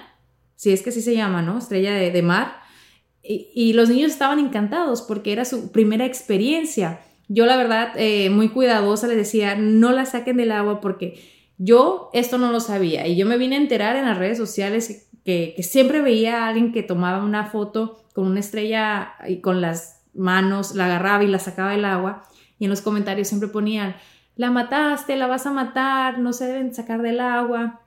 si 0.56 0.72
es 0.72 0.82
que 0.82 0.90
así 0.90 1.04
se 1.04 1.14
llama, 1.14 1.44
¿no? 1.44 1.60
Estrella 1.60 1.94
de, 1.94 2.22
mar. 2.24 2.56
Y, 3.22 3.74
los 3.74 3.88
niños 3.88 4.14
estaban 4.14 4.40
encantados 4.40 5.04
porque 5.04 5.32
era 5.32 5.46
su 5.46 5.72
primera 5.72 6.08
experiencia. 6.08 7.02
Yo 7.28 7.46
la 7.46 7.56
verdad, 7.56 7.92
eh, 7.98 8.32
muy 8.32 8.50
cuidadosa, 8.50 9.06
les 9.06 9.18
decía, 9.18 9.54
no 9.54 9.92
la 9.92 10.08
saquen 10.08 10.38
del 10.38 10.52
agua 10.52 10.82
porque 10.82 11.37
yo 11.58 12.10
esto 12.14 12.38
no 12.38 12.52
lo 12.52 12.60
sabía. 12.60 13.08
Y 13.08 13.16
yo 13.16 13.26
me 13.26 13.38
vine 13.38 13.56
a 13.56 13.60
enterar 13.62 13.96
en 13.96 14.06
las 14.06 14.18
redes 14.18 14.38
sociales 14.38 15.10
que, 15.24 15.54
que 15.56 15.64
siempre 15.64 16.02
veía 16.02 16.44
a 16.44 16.48
alguien 16.48 16.72
que 16.72 16.84
tomaba 16.84 17.24
una 17.24 17.46
foto 17.46 18.04
con 18.14 18.26
una 18.28 18.40
estrella 18.40 19.14
y 19.28 19.42
con 19.42 19.62
las 19.62 20.04
manos, 20.14 20.76
la 20.76 20.86
agarraba 20.86 21.24
y 21.24 21.28
la 21.28 21.40
sacaba 21.40 21.72
del 21.72 21.86
agua 21.86 22.24
y 22.60 22.66
en 22.66 22.70
los 22.70 22.82
comentarios 22.82 23.28
siempre 23.28 23.50
ponían, 23.50 23.96
la 24.36 24.52
mataste, 24.52 25.16
la 25.16 25.28
vas 25.28 25.46
a 25.46 25.52
matar, 25.52 26.20
no 26.20 26.34
se 26.34 26.46
deben 26.46 26.74
sacar 26.74 27.02
del 27.02 27.20
agua. 27.20 27.82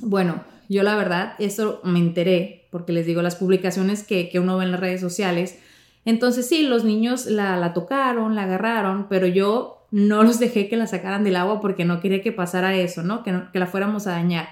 Bueno, 0.00 0.42
yo 0.68 0.82
la 0.82 0.96
verdad, 0.96 1.34
eso 1.38 1.80
me 1.84 1.98
enteré, 1.98 2.68
porque 2.70 2.92
les 2.92 3.06
digo 3.06 3.22
las 3.22 3.36
publicaciones 3.36 4.04
que, 4.04 4.30
uno 4.36 4.58
ve 4.58 4.64
en 4.64 4.72
las 4.72 4.80
redes 4.80 5.00
sociales. 5.00 5.58
Entonces 6.04 6.48
sí, 6.48 6.62
los 6.62 6.84
niños 6.84 7.26
la, 7.26 7.72
tocaron, 7.72 8.34
la 8.34 8.44
agarraron, 8.44 9.08
pero 9.08 9.26
yo 9.26 9.77
no 9.90 10.22
los 10.22 10.38
dejé 10.38 10.68
que 10.68 10.76
la 10.76 10.86
sacaran 10.86 11.24
del 11.24 11.36
agua 11.36 11.60
porque 11.60 11.84
no 11.84 12.00
quería 12.00 12.22
que 12.22 12.32
pasara 12.32 12.76
eso, 12.76 13.02
¿no? 13.02 13.22
Que, 13.22 13.34
que 13.52 13.58
la 13.58 13.66
fuéramos 13.66 14.06
a 14.06 14.12
dañar. 14.12 14.48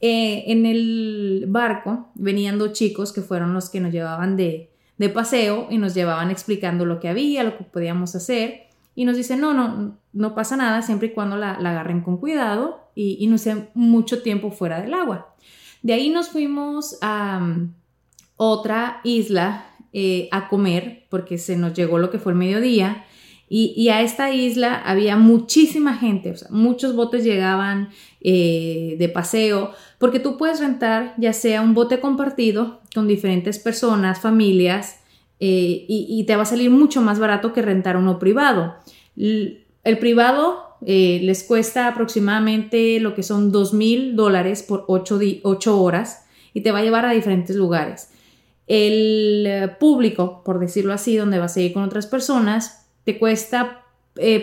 Eh, 0.00 0.44
en 0.48 0.66
el 0.66 1.44
barco 1.48 2.10
venían 2.14 2.58
dos 2.58 2.72
chicos 2.72 3.12
que 3.12 3.22
fueron 3.22 3.54
los 3.54 3.70
que 3.70 3.80
nos 3.80 3.92
llevaban 3.92 4.36
de, 4.36 4.70
de 4.98 5.08
paseo 5.08 5.68
y 5.70 5.78
nos 5.78 5.94
llevaban 5.94 6.30
explicando 6.30 6.84
lo 6.84 7.00
que 7.00 7.08
había, 7.08 7.42
lo 7.42 7.56
que 7.56 7.64
podíamos 7.64 8.14
hacer 8.14 8.66
y 8.96 9.04
nos 9.04 9.16
dice, 9.16 9.36
no, 9.36 9.52
no, 9.52 9.98
no 10.14 10.34
pasa 10.34 10.56
nada 10.56 10.80
siempre 10.80 11.08
y 11.08 11.12
cuando 11.12 11.36
la, 11.36 11.52
agarren 11.52 12.00
con 12.00 12.16
cuidado 12.16 12.90
y, 12.94 13.26
no 13.26 13.36
sea 13.36 13.68
mucho 13.74 14.22
tiempo 14.22 14.50
fuera 14.50 14.80
del 14.80 14.94
agua. 14.94 15.34
De 15.82 15.92
ahí 15.92 16.08
nos 16.08 16.30
fuimos 16.30 16.96
a 17.02 17.38
um, 17.42 17.74
otra 18.36 19.02
isla 19.04 19.66
eh, 19.92 20.28
a 20.32 20.48
comer 20.48 21.06
porque 21.10 21.36
se 21.36 21.56
nos 21.56 21.74
llegó 21.74 21.98
lo 21.98 22.10
que 22.10 22.18
fue 22.18 22.32
el 22.32 22.38
mediodía 22.38 23.04
y, 23.48 23.88
a 23.90 24.02
esta 24.02 24.32
isla 24.32 24.74
había 24.74 25.16
muchísima 25.16 25.96
gente, 25.96 26.34
muchos 26.50 26.96
botes 26.96 27.22
llegaban 27.22 27.90
eh, 28.20 28.96
de 28.98 29.08
paseo, 29.08 29.70
porque 29.98 30.18
tú 30.18 30.36
puedes 30.36 30.58
rentar 30.58 31.14
ya 31.16 31.32
sea 31.32 31.62
un 31.62 31.72
bote 31.72 32.00
compartido 32.00 32.80
con 32.92 33.06
diferentes 33.06 33.60
personas, 33.60 34.20
familias, 34.20 34.98
eh, 35.38 35.84
y, 35.86 36.24
te 36.24 36.34
va 36.34 36.42
a 36.42 36.46
salir 36.46 36.70
mucho 36.70 37.02
más 37.02 37.20
barato 37.20 37.52
que 37.52 37.62
rentar 37.62 37.96
uno 37.96 38.18
privado. 38.18 38.74
El 39.16 39.98
privado 40.00 40.76
eh, 40.84 41.20
les 41.22 41.44
cuesta 41.44 41.86
aproximadamente 41.86 42.98
lo 42.98 43.14
que 43.14 43.22
son 43.22 43.52
dos 43.52 43.72
mil 43.72 44.16
dólares 44.16 44.64
por 44.64 44.84
8, 44.88 45.80
horas 45.80 46.26
y 46.52 46.62
te 46.62 46.72
va 46.72 46.80
a 46.80 46.82
llevar 46.82 47.04
a 47.06 47.12
diferentes 47.12 47.54
lugares. 47.54 48.10
El 48.66 49.70
público, 49.78 50.42
por 50.44 50.58
decirlo 50.58 50.92
así, 50.92 51.16
donde 51.16 51.38
vas 51.38 51.56
a 51.56 51.60
ir 51.60 51.72
con 51.72 51.84
otras 51.84 52.06
personas, 52.08 52.85
te 53.06 53.18
cuesta 53.18 53.84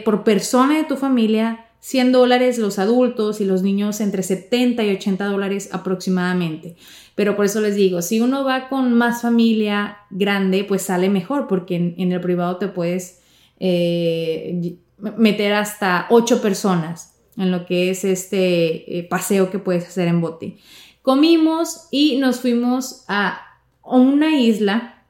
por 0.03 0.23
persona 0.23 0.77
de 0.77 0.85
tu 0.85 0.97
familia 0.97 1.63
100 1.83 2.13
dólares 2.13 2.59
los 2.59 2.79
adultos 2.79 3.41
y 3.41 3.45
los 3.45 3.61
niños 3.61 3.99
entre 3.99 4.23
70 4.23 4.85
y 4.85 4.95
80 4.95 5.25
dólares 5.25 5.67
aproximadamente. 5.73 6.77
Pero 7.13 7.35
por 7.35 7.43
eso 7.43 7.59
les 7.59 7.75
digo, 7.75 8.01
si 8.01 8.21
uno 8.21 8.45
va 8.45 8.69
con 8.69 8.93
más 8.93 9.21
familia 9.21 9.97
grande, 10.09 10.63
pues 10.63 10.83
sale 10.83 11.09
mejor 11.09 11.45
porque 11.49 11.75
en, 11.97 12.11
el 12.13 12.21
privado 12.21 12.55
te 12.55 12.69
puedes 12.69 13.19
eh, 13.59 14.77
meter 15.17 15.53
hasta 15.55 16.07
ocho 16.09 16.41
personas 16.41 17.15
en 17.35 17.51
lo 17.51 17.65
que 17.65 17.89
es 17.89 18.05
este 18.05 18.97
eh, 18.97 19.03
paseo 19.03 19.51
que 19.51 19.59
puedes 19.59 19.85
hacer 19.85 20.07
en 20.07 20.21
bote. 20.21 20.55
Comimos 21.01 21.89
y 21.91 22.15
nos 22.15 22.39
fuimos 22.39 23.03
a 23.09 23.41
una 23.83 24.39
isla 24.39 25.03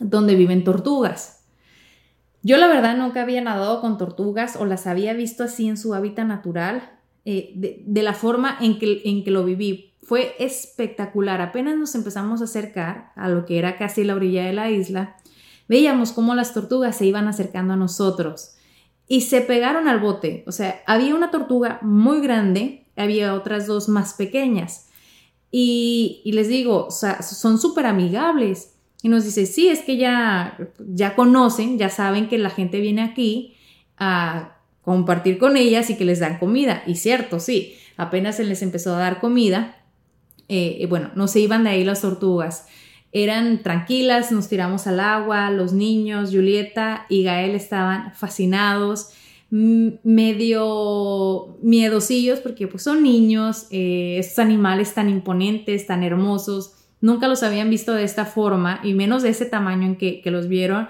donde 0.00 0.34
viven 0.34 0.64
tortugas. 0.64 1.35
Yo 2.46 2.58
la 2.58 2.68
verdad 2.68 2.96
nunca 2.96 3.22
había 3.22 3.40
nadado 3.40 3.80
con 3.80 3.98
tortugas 3.98 4.54
o 4.54 4.66
las 4.66 4.86
había 4.86 5.14
visto 5.14 5.42
así 5.42 5.66
en 5.66 5.76
su 5.76 5.94
hábitat 5.94 6.28
natural, 6.28 6.92
eh, 7.24 7.50
de, 7.56 8.02
la 8.04 8.14
forma 8.14 8.56
en 8.60 8.78
que, 8.78 9.02
en 9.04 9.24
que 9.24 9.32
lo 9.32 9.44
viví. 9.44 9.94
Fue 10.00 10.36
espectacular. 10.38 11.40
Apenas 11.40 11.76
nos 11.76 11.96
empezamos 11.96 12.40
a 12.40 12.44
acercar 12.44 13.10
a 13.16 13.28
lo 13.28 13.46
que 13.46 13.58
era 13.58 13.76
casi 13.76 14.04
la 14.04 14.14
orilla 14.14 14.44
de 14.44 14.52
la 14.52 14.70
isla, 14.70 15.16
veíamos 15.66 16.12
cómo 16.12 16.36
las 16.36 16.54
tortugas 16.54 16.96
se 16.96 17.06
iban 17.06 17.26
acercando 17.26 17.72
a 17.72 17.76
nosotros. 17.76 18.52
y 19.08 19.22
se 19.22 19.40
pegaron 19.40 19.88
al 19.88 19.98
bote. 19.98 20.44
O 20.46 20.52
sea, 20.52 20.82
había 20.86 21.16
una 21.16 21.32
tortuga 21.32 21.80
muy 21.82 22.20
grande, 22.20 22.86
había 22.96 23.34
otras 23.34 23.66
dos 23.66 23.88
más 23.88 24.14
pequeñas. 24.14 24.86
Y, 25.50 26.22
les 26.26 26.46
digo, 26.46 26.90
son 26.90 27.58
súper 27.58 27.86
amigables. 27.86 28.75
Y 29.06 29.08
nos 29.08 29.24
dice, 29.24 29.46
sí, 29.46 29.68
es 29.68 29.82
que 29.82 29.96
ya, 29.96 30.58
ya 30.80 31.14
conocen, 31.14 31.78
ya 31.78 31.90
saben 31.90 32.28
que 32.28 32.38
la 32.38 32.50
gente 32.50 32.80
viene 32.80 33.02
aquí 33.02 33.54
a 33.96 34.58
compartir 34.82 35.38
con 35.38 35.56
ellas 35.56 35.90
y 35.90 35.96
que 35.96 36.04
les 36.04 36.18
dan 36.18 36.40
comida. 36.40 36.82
Y 36.88 36.96
cierto, 36.96 37.38
sí, 37.38 37.76
apenas 37.96 38.38
se 38.38 38.42
les 38.42 38.62
empezó 38.62 38.96
a 38.96 38.98
dar 38.98 39.20
comida, 39.20 39.76
eh, 40.48 40.84
bueno, 40.88 41.12
no 41.14 41.28
se 41.28 41.38
iban 41.38 41.62
de 41.62 41.70
ahí 41.70 41.84
las 41.84 42.00
tortugas. 42.00 42.66
Eran 43.12 43.62
tranquilas, 43.62 44.32
nos 44.32 44.48
tiramos 44.48 44.88
al 44.88 44.98
agua, 44.98 45.52
los 45.52 45.72
niños, 45.72 46.30
Julieta 46.32 47.06
y 47.08 47.22
Gael 47.22 47.54
estaban 47.54 48.12
fascinados, 48.12 49.10
medio 49.50 51.58
miedosillos 51.62 52.40
porque 52.40 52.66
pues 52.66 52.82
son 52.82 53.04
niños, 53.04 53.68
eh, 53.70 54.16
estos 54.18 54.40
animales 54.40 54.94
tan 54.94 55.08
imponentes, 55.08 55.86
tan 55.86 56.02
hermosos, 56.02 56.72
nunca 57.06 57.28
los 57.28 57.42
habían 57.42 57.70
visto 57.70 57.94
de 57.94 58.02
esta 58.02 58.24
forma 58.24 58.80
y 58.82 58.92
menos 58.92 59.22
de 59.22 59.30
ese 59.30 59.46
tamaño 59.46 59.86
en 59.86 59.96
que, 59.96 60.20
los 60.26 60.48
vieron. 60.48 60.88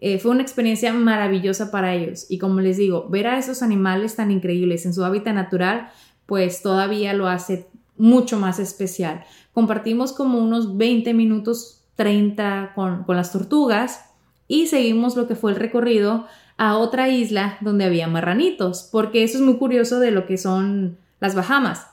Eh, 0.00 0.18
fue 0.18 0.30
una 0.30 0.42
experiencia 0.42 0.92
maravillosa 0.92 1.70
para 1.70 1.94
ellos 1.94 2.26
y 2.28 2.38
como 2.38 2.60
les 2.60 2.76
digo, 2.76 3.08
ver 3.08 3.26
a 3.26 3.38
esos 3.38 3.62
animales 3.62 4.14
tan 4.14 4.30
increíbles 4.30 4.86
en 4.86 4.94
su 4.94 5.04
hábitat 5.04 5.34
natural, 5.34 5.90
pues 6.26 6.62
todavía 6.62 7.12
lo 7.14 7.28
hace 7.28 7.66
mucho 7.96 8.38
más 8.38 8.58
especial. 8.58 9.24
Compartimos 9.52 10.12
como 10.12 10.38
unos 10.38 10.76
20 10.76 11.12
minutos 11.14 11.82
30 11.96 12.72
con, 12.74 13.04
las 13.08 13.32
tortugas 13.32 14.10
y 14.46 14.66
seguimos 14.66 15.16
lo 15.16 15.26
que 15.26 15.34
fue 15.34 15.50
el 15.50 15.58
recorrido 15.58 16.26
a 16.58 16.76
otra 16.76 17.08
isla 17.08 17.58
donde 17.60 17.84
había 17.84 18.06
marranitos, 18.06 18.88
porque 18.92 19.24
eso 19.24 19.38
es 19.38 19.42
muy 19.42 19.56
curioso 19.56 19.98
de 19.98 20.10
lo 20.10 20.26
que 20.26 20.38
son 20.38 20.98
las 21.20 21.34
Bahamas. 21.34 21.86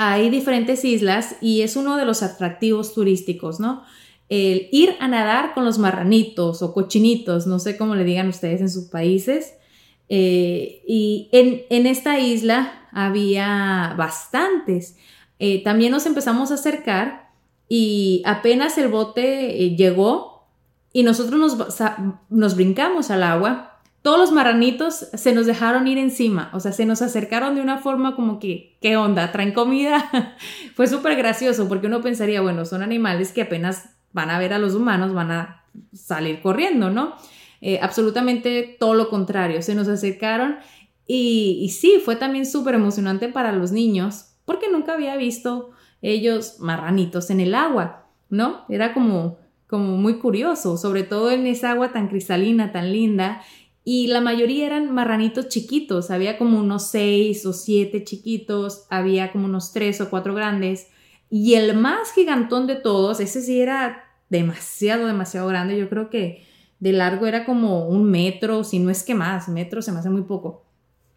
Hay 0.00 0.30
diferentes 0.30 0.84
islas 0.84 1.34
y 1.40 1.62
es 1.62 1.74
uno 1.74 1.96
de 1.96 2.04
los 2.04 2.22
atractivos 2.22 2.94
turísticos, 2.94 3.58
¿no? 3.58 3.82
El 4.28 4.68
ir 4.70 4.94
a 5.00 5.08
nadar 5.08 5.54
con 5.54 5.64
los 5.64 5.80
marranitos 5.80 6.62
o 6.62 6.72
cochinitos, 6.72 7.48
no 7.48 7.58
sé 7.58 7.76
cómo 7.76 7.96
le 7.96 8.04
digan 8.04 8.28
ustedes 8.28 8.60
en 8.60 8.70
sus 8.70 8.84
países. 8.84 9.54
Eh, 10.08 10.82
y 10.86 11.28
en, 11.32 11.62
en, 11.68 11.88
esta 11.88 12.20
isla 12.20 12.88
había 12.92 13.96
bastantes. 13.98 14.96
Eh, 15.40 15.64
también 15.64 15.90
nos 15.90 16.06
empezamos 16.06 16.52
a 16.52 16.54
acercar 16.54 17.32
y 17.68 18.22
apenas 18.24 18.78
el 18.78 18.86
bote 18.86 19.64
eh, 19.64 19.74
llegó 19.74 20.46
y 20.92 21.02
nosotros 21.02 21.40
nos, 21.40 21.82
nos 22.28 22.54
brincamos 22.54 23.10
al 23.10 23.24
agua, 23.24 23.67
todos 24.08 24.20
los 24.20 24.32
marranitos 24.32 25.06
se 25.12 25.34
nos 25.34 25.44
dejaron 25.44 25.86
ir 25.86 25.98
encima, 25.98 26.50
o 26.54 26.60
sea, 26.60 26.72
se 26.72 26.86
nos 26.86 27.02
acercaron 27.02 27.54
de 27.54 27.60
una 27.60 27.76
forma 27.76 28.16
como 28.16 28.38
que, 28.38 28.78
¿qué 28.80 28.96
onda? 28.96 29.32
¿Traen 29.32 29.52
comida? 29.52 30.34
Fue 30.74 30.86
súper 30.86 31.14
gracioso 31.14 31.68
porque 31.68 31.88
uno 31.88 32.00
pensaría, 32.00 32.40
bueno, 32.40 32.64
son 32.64 32.82
animales 32.82 33.32
que 33.32 33.42
apenas 33.42 33.90
van 34.14 34.30
a 34.30 34.38
ver 34.38 34.54
a 34.54 34.58
los 34.58 34.74
humanos, 34.74 35.12
van 35.12 35.30
a 35.30 35.64
salir 35.92 36.40
corriendo, 36.40 36.88
¿no? 36.88 37.16
Eh, 37.60 37.80
absolutamente 37.82 38.78
todo 38.80 38.94
lo 38.94 39.10
contrario, 39.10 39.60
se 39.60 39.74
nos 39.74 39.88
acercaron 39.88 40.56
y, 41.06 41.70
sí, 41.78 42.00
fue 42.02 42.16
también 42.16 42.46
súper 42.46 42.76
emocionante 42.76 43.28
para 43.28 43.52
los 43.52 43.72
niños 43.72 44.36
porque 44.46 44.70
nunca 44.72 44.94
había 44.94 45.18
visto 45.18 45.72
ellos 46.00 46.60
marranitos 46.60 47.28
en 47.28 47.40
el 47.40 47.54
agua, 47.54 48.06
¿no? 48.30 48.64
Era 48.70 48.94
como, 48.94 49.36
como 49.66 49.98
muy 49.98 50.14
curioso, 50.14 50.78
sobre 50.78 51.02
todo 51.02 51.30
en 51.30 51.46
esa 51.46 51.72
agua 51.72 51.92
tan 51.92 52.08
cristalina, 52.08 52.72
tan 52.72 52.90
linda, 52.90 53.42
y 53.84 54.08
la 54.08 54.20
mayoría 54.20 54.66
eran 54.66 54.92
marranitos 54.92 55.48
chiquitos, 55.48 56.10
había 56.10 56.38
como 56.38 56.58
unos 56.58 56.90
seis 56.90 57.46
o 57.46 57.52
siete 57.52 58.04
chiquitos, 58.04 58.86
había 58.90 59.32
como 59.32 59.46
unos 59.46 59.72
tres 59.72 60.00
o 60.00 60.10
cuatro 60.10 60.34
grandes, 60.34 60.88
y 61.30 61.54
el 61.54 61.76
más 61.76 62.12
gigantón 62.12 62.66
de 62.66 62.76
todos, 62.76 63.20
ese 63.20 63.42
sí 63.42 63.60
era 63.60 64.04
demasiado, 64.30 65.06
demasiado 65.06 65.48
grande, 65.48 65.78
yo 65.78 65.88
creo 65.88 66.10
que 66.10 66.46
de 66.80 66.92
largo 66.92 67.26
era 67.26 67.44
como 67.44 67.88
un 67.88 68.10
metro, 68.10 68.64
si 68.64 68.78
no 68.78 68.90
es 68.90 69.02
que 69.02 69.14
más, 69.14 69.48
metro 69.48 69.82
se 69.82 69.92
me 69.92 69.98
hace 69.98 70.10
muy 70.10 70.22
poco. 70.22 70.64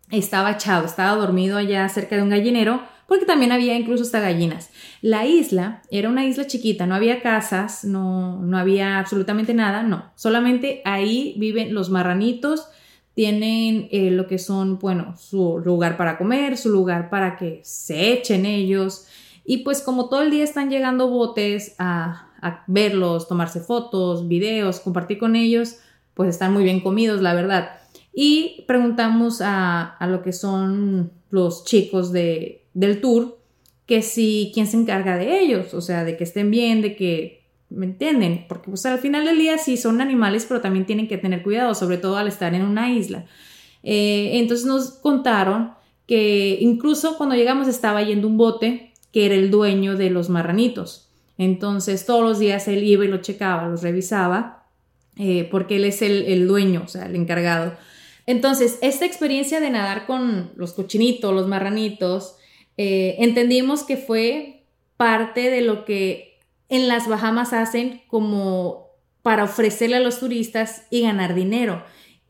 Estaba 0.09 0.51
echado, 0.51 0.85
estaba 0.85 1.15
dormido 1.15 1.57
allá 1.57 1.87
cerca 1.87 2.15
de 2.15 2.23
un 2.23 2.29
gallinero, 2.29 2.81
porque 3.11 3.25
también 3.25 3.51
había 3.51 3.77
incluso 3.77 4.03
hasta 4.03 4.21
gallinas. 4.21 4.69
La 5.01 5.25
isla 5.25 5.81
era 5.91 6.07
una 6.07 6.25
isla 6.25 6.47
chiquita, 6.47 6.85
no 6.85 6.95
había 6.95 7.21
casas, 7.21 7.83
no, 7.83 8.39
no 8.39 8.57
había 8.57 8.99
absolutamente 8.99 9.53
nada, 9.53 9.83
no, 9.83 10.13
solamente 10.15 10.81
ahí 10.85 11.35
viven 11.37 11.73
los 11.73 11.89
marranitos, 11.89 12.69
tienen 13.13 13.89
eh, 13.91 14.11
lo 14.11 14.27
que 14.27 14.37
son, 14.39 14.79
bueno, 14.79 15.17
su 15.17 15.59
lugar 15.59 15.97
para 15.97 16.17
comer, 16.17 16.55
su 16.55 16.69
lugar 16.69 17.09
para 17.09 17.35
que 17.35 17.59
se 17.65 18.13
echen 18.13 18.45
ellos, 18.45 19.07
y 19.43 19.57
pues 19.57 19.81
como 19.81 20.07
todo 20.07 20.21
el 20.21 20.31
día 20.31 20.45
están 20.45 20.69
llegando 20.69 21.09
botes 21.09 21.75
a, 21.79 22.29
verlos, 22.67 23.27
tomarse 23.27 23.59
fotos, 23.59 24.29
videos, 24.29 24.79
compartir 24.79 25.17
con 25.17 25.35
ellos, 25.35 25.79
pues 26.13 26.29
están 26.29 26.53
muy 26.53 26.63
bien 26.63 26.79
comidos, 26.79 27.21
la 27.21 27.33
verdad. 27.33 27.71
Y 28.13 28.63
preguntamos 28.67 29.41
a, 29.41 29.97
a 29.97 30.07
lo 30.07 30.23
que 30.23 30.31
son 30.31 31.11
los 31.29 31.65
chicos 31.65 32.13
de, 32.13 32.60
del 32.73 33.01
tour 33.01 33.39
que 33.85 34.01
si 34.01 34.51
quién 34.53 34.67
se 34.67 34.77
encarga 34.77 35.17
de 35.17 35.41
ellos, 35.41 35.73
o 35.73 35.81
sea, 35.81 36.03
de 36.03 36.15
que 36.15 36.23
estén 36.23 36.49
bien, 36.51 36.81
de 36.81 36.95
que, 36.95 37.43
¿me 37.69 37.85
entienden? 37.85 38.45
Porque 38.47 38.69
pues 38.69 38.85
al 38.85 38.99
final 38.99 39.25
del 39.25 39.37
día 39.37 39.57
sí 39.57 39.77
son 39.77 40.01
animales, 40.01 40.45
pero 40.47 40.61
también 40.61 40.85
tienen 40.85 41.07
que 41.07 41.17
tener 41.17 41.43
cuidado, 41.43 41.75
sobre 41.75 41.97
todo 41.97 42.17
al 42.17 42.27
estar 42.27 42.53
en 42.53 42.63
una 42.63 42.91
isla. 42.91 43.25
Eh, 43.83 44.31
entonces 44.33 44.65
nos 44.65 44.91
contaron 44.91 45.71
que 46.07 46.57
incluso 46.61 47.17
cuando 47.17 47.35
llegamos 47.35 47.67
estaba 47.67 48.01
yendo 48.03 48.27
un 48.27 48.37
bote 48.37 48.93
que 49.11 49.25
era 49.25 49.35
el 49.35 49.51
dueño 49.51 49.97
de 49.97 50.09
los 50.09 50.29
marranitos. 50.29 51.09
Entonces 51.37 52.05
todos 52.05 52.23
los 52.23 52.39
días 52.39 52.67
él 52.67 52.83
iba 52.83 53.03
y 53.03 53.07
lo 53.07 53.21
checaba, 53.21 53.67
los 53.67 53.81
revisaba, 53.81 54.67
eh, 55.17 55.47
porque 55.51 55.77
él 55.77 55.85
es 55.85 56.01
el, 56.01 56.23
el 56.23 56.47
dueño, 56.47 56.83
o 56.85 56.87
sea, 56.87 57.07
el 57.07 57.15
encargado. 57.15 57.73
Entonces, 58.25 58.77
esta 58.81 59.05
experiencia 59.05 59.59
de 59.59 59.69
nadar 59.69 60.05
con 60.05 60.51
los 60.55 60.73
cochinitos, 60.73 61.33
los 61.33 61.47
marranitos, 61.47 62.35
eh, 62.77 63.15
entendimos 63.19 63.83
que 63.83 63.97
fue 63.97 64.65
parte 64.97 65.49
de 65.49 65.61
lo 65.61 65.85
que 65.85 66.39
en 66.69 66.87
las 66.87 67.07
Bahamas 67.07 67.53
hacen 67.53 68.01
como 68.07 68.91
para 69.21 69.43
ofrecerle 69.43 69.97
a 69.97 69.99
los 69.99 70.19
turistas 70.19 70.87
y 70.89 71.01
ganar 71.01 71.35
dinero. 71.35 71.83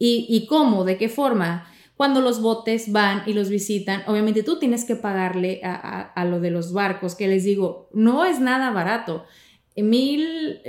¿Y, 0.04 0.48
cómo? 0.48 0.84
¿De 0.84 0.98
qué 0.98 1.10
forma? 1.10 1.68
Cuando 1.96 2.22
los 2.22 2.42
botes 2.42 2.92
van 2.92 3.22
y 3.28 3.34
los 3.34 3.50
visitan, 3.50 4.02
obviamente 4.08 4.42
tú 4.42 4.58
tienes 4.58 4.84
que 4.84 4.96
pagarle 4.96 5.62
a, 5.64 6.26
lo 6.26 6.40
de 6.40 6.50
los 6.50 6.74
barcos, 6.74 7.14
que 7.14 7.28
les 7.28 7.44
digo, 7.44 7.88
no 7.94 8.26
es 8.26 8.40
nada 8.40 8.72
barato. 8.72 9.26
Mil, 9.76 10.60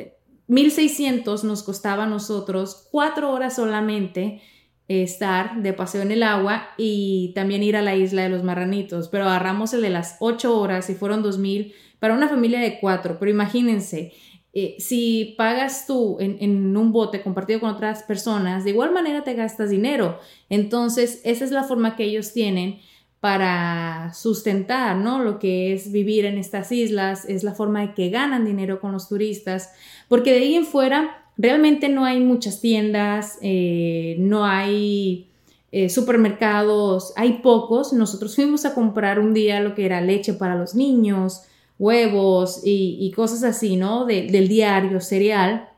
1600 0.48 1.44
nos 1.44 1.62
costaba 1.62 2.04
a 2.04 2.08
nosotros 2.08 2.88
cuatro 2.90 3.32
horas 3.32 3.56
solamente 3.56 4.42
estar 4.88 5.62
de 5.62 5.73
paseo 5.73 6.03
en 6.03 6.12
el 6.12 6.23
agua 6.23 6.68
y 6.77 7.33
también 7.35 7.62
ir 7.62 7.77
a 7.77 7.83
la 7.83 7.97
isla 7.97 8.23
de 8.23 8.29
los 8.29 8.42
marranitos, 8.42 9.09
pero 9.09 9.25
agarramos 9.25 9.73
el 9.75 9.83
de 9.83 9.90
las 9.90 10.16
ocho 10.21 10.59
horas 10.59 10.90
y 10.90 10.95
fueron 10.95 11.23
dos 11.23 11.38
mil 11.38 11.75
para 11.99 12.14
una 12.14 12.29
familia 12.29 12.61
de 12.61 12.81
cuatro, 12.81 13.16
pero 13.18 13.31
imagínense, 13.31 14.12
eh, 14.55 14.77
si 14.79 15.35
pagas 15.38 15.87
tú 15.87 16.18
en, 16.21 16.37
en, 16.40 16.77
un 16.77 16.92
bote 16.92 17.23
compartido 17.23 17.61
con 17.61 17.71
otras 17.71 18.03
personas, 18.03 18.64
de 18.64 18.71
igual 18.71 18.92
manera 18.92 19.25
te 19.25 19.35
gastas 19.35 19.71
dinero. 19.71 20.18
Entonces, 20.51 21.23
esa 21.25 21.45
es 21.45 21.53
la 21.53 21.62
forma 21.62 21.97
que 21.97 22.05
ellos 22.05 22.35
tienen 22.35 22.81
para 23.23 24.12
sustentar, 24.14 24.97
¿no? 24.97 25.21
Lo 25.23 25.38
que 25.38 25.73
es 25.73 25.92
vivir 25.92 26.25
en 26.25 26.38
estas 26.38 26.73
islas, 26.73 27.25
es 27.29 27.45
la 27.45 27.55
forma 27.55 27.81
de 27.81 27.95
que 27.95 28.11
ganan 28.11 28.45
dinero 28.45 28.81
con 28.81 28.90
los 28.90 29.09
turistas, 29.09 29.73
porque 30.09 30.33
de 30.33 30.38
ahí 30.38 30.55
en 30.57 30.66
fuera 30.66 31.21
Realmente 31.37 31.88
no 31.88 32.05
hay 32.05 32.21
muchas 32.21 32.61
tiendas, 32.61 33.38
eh, 33.40 34.16
no 34.18 34.45
hay 34.45 35.31
eh, 35.71 35.88
supermercados, 35.88 37.12
hay 37.16 37.40
pocos. 37.42 37.92
Nosotros 37.92 38.35
fuimos 38.35 38.64
a 38.64 38.75
comprar 38.75 39.18
un 39.18 39.33
día 39.35 39.61
lo 39.61 39.75
que 39.75 39.87
era 39.87 40.01
leche 40.01 40.35
para 40.35 40.57
los 40.57 40.75
niños, 40.75 41.42
huevos 41.79 42.61
y, 42.64 43.11
cosas 43.16 43.42
así, 43.42 43.77
¿no? 43.77 44.05
del 44.05 44.49
diario, 44.49 45.01
cereal. 45.01 45.68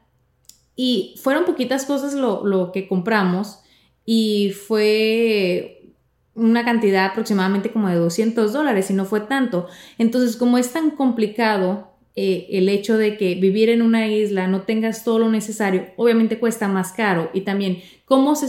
Y 0.76 1.14
fueron 1.22 1.44
poquitas 1.44 1.84
cosas 1.84 2.14
lo, 2.14 2.44
lo 2.44 2.72
que 2.72 2.88
compramos 2.88 3.60
y 4.04 4.50
fue 4.50 5.92
una 6.34 6.64
cantidad 6.64 7.06
aproximadamente 7.06 7.70
como 7.70 7.88
de 7.88 7.96
200 7.96 8.52
dólares 8.52 8.90
y 8.90 8.94
no 8.94 9.04
fue 9.04 9.20
tanto. 9.20 9.68
Entonces, 9.98 10.36
como 10.36 10.58
es 10.58 10.72
tan 10.72 10.90
complicado 10.90 11.93
eh, 12.16 12.46
el 12.50 12.68
hecho 12.68 12.96
de 12.96 13.16
que 13.16 13.34
vivir 13.34 13.68
en 13.70 13.82
una 13.82 14.06
isla 14.06 14.46
no 14.46 14.62
tengas 14.62 15.02
todo 15.02 15.18
lo 15.18 15.28
necesario, 15.30 15.86
obviamente 15.96 16.38
cuesta 16.38 16.68
más 16.68 16.92
caro 16.92 17.28
y 17.34 17.40
también 17.40 17.82
cómo 18.04 18.36
se 18.36 18.48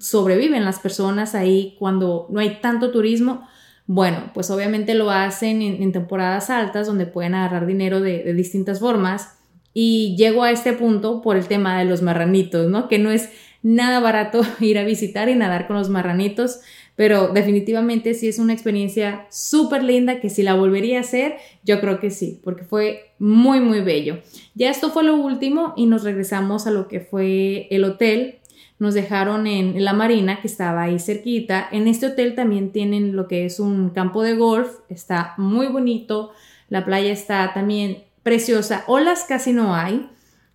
sobreviven 0.00 0.66
las 0.66 0.80
personas 0.80 1.34
ahí 1.34 1.76
cuando 1.78 2.26
no 2.30 2.40
hay 2.40 2.60
tanto 2.60 2.90
turismo. 2.90 3.48
Bueno, 3.86 4.30
pues 4.34 4.50
obviamente 4.50 4.94
lo 4.94 5.10
hacen 5.10 5.62
en, 5.62 5.92
temporadas 5.92 6.50
altas 6.50 6.86
donde 6.86 7.06
pueden 7.06 7.34
agarrar 7.34 7.66
dinero 7.66 8.00
de, 8.00 8.34
distintas 8.34 8.80
formas 8.80 9.38
y 9.72 10.14
llego 10.18 10.42
a 10.42 10.50
este 10.50 10.74
punto 10.74 11.22
por 11.22 11.36
el 11.36 11.46
tema 11.46 11.78
de 11.78 11.86
los 11.86 12.02
marranitos, 12.02 12.68
¿no? 12.68 12.86
Que 12.86 12.98
no 12.98 13.10
es 13.10 13.30
nada 13.62 13.98
barato 14.00 14.42
ir 14.60 14.78
a 14.78 14.84
visitar 14.84 15.30
y 15.30 15.34
nadar 15.34 15.66
con 15.66 15.76
los 15.76 15.88
marranitos, 15.88 16.60
pero 17.00 17.28
definitivamente 17.28 18.12
sí 18.12 18.28
es 18.28 18.38
una 18.38 18.52
experiencia 18.52 19.26
súper 19.30 19.82
linda 19.82 20.20
que 20.20 20.28
si 20.28 20.42
la 20.42 20.52
volvería 20.52 20.98
a 20.98 21.00
hacer, 21.00 21.38
yo 21.64 21.80
creo 21.80 21.98
que 21.98 22.10
sí, 22.10 22.38
porque 22.44 22.64
fue 22.64 23.14
muy, 23.18 23.60
muy 23.60 23.80
bello. 23.80 24.18
Ya 24.54 24.68
esto 24.68 24.90
fue 24.90 25.02
lo 25.04 25.16
último 25.16 25.72
y 25.78 25.86
nos 25.86 26.04
regresamos 26.04 26.66
a 26.66 26.70
lo 26.70 26.88
que 26.88 27.00
fue 27.00 27.68
el 27.70 27.84
hotel. 27.84 28.40
Nos 28.78 28.92
dejaron 28.92 29.46
en 29.46 29.82
la 29.82 29.94
marina 29.94 30.42
que 30.42 30.46
estaba 30.46 30.82
ahí 30.82 30.98
cerquita. 30.98 31.66
En 31.72 31.88
este 31.88 32.08
hotel 32.08 32.34
también 32.34 32.70
tienen 32.70 33.16
lo 33.16 33.28
que 33.28 33.46
es 33.46 33.60
un 33.60 33.88
campo 33.88 34.22
de 34.22 34.34
golf, 34.34 34.68
está 34.90 35.32
muy 35.38 35.68
bonito. 35.68 36.32
La 36.68 36.84
playa 36.84 37.12
está 37.12 37.54
también 37.54 38.04
preciosa. 38.22 38.84
Olas 38.88 39.24
casi 39.26 39.54
no 39.54 39.74
hay. 39.74 40.06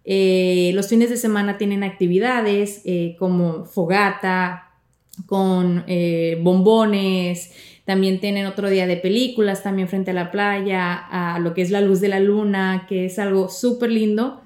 Eh, 0.03 0.73
los 0.75 0.89
fines 0.89 1.09
de 1.09 1.17
semana 1.17 1.57
tienen 1.57 1.83
actividades 1.83 2.83
eh, 2.85 3.15
como 3.17 3.65
fogata, 3.65 4.64
con 5.25 5.83
eh, 5.87 6.39
bombones. 6.41 7.51
También 7.85 8.19
tienen 8.19 8.45
otro 8.45 8.69
día 8.69 8.87
de 8.87 8.97
películas 8.97 9.63
también 9.63 9.87
frente 9.87 10.11
a 10.11 10.13
la 10.13 10.31
playa, 10.31 10.95
a 10.95 11.39
lo 11.39 11.53
que 11.53 11.61
es 11.61 11.71
la 11.71 11.81
luz 11.81 12.01
de 12.01 12.07
la 12.07 12.19
luna, 12.19 12.85
que 12.89 13.05
es 13.05 13.19
algo 13.19 13.49
súper 13.49 13.91
lindo. 13.91 14.41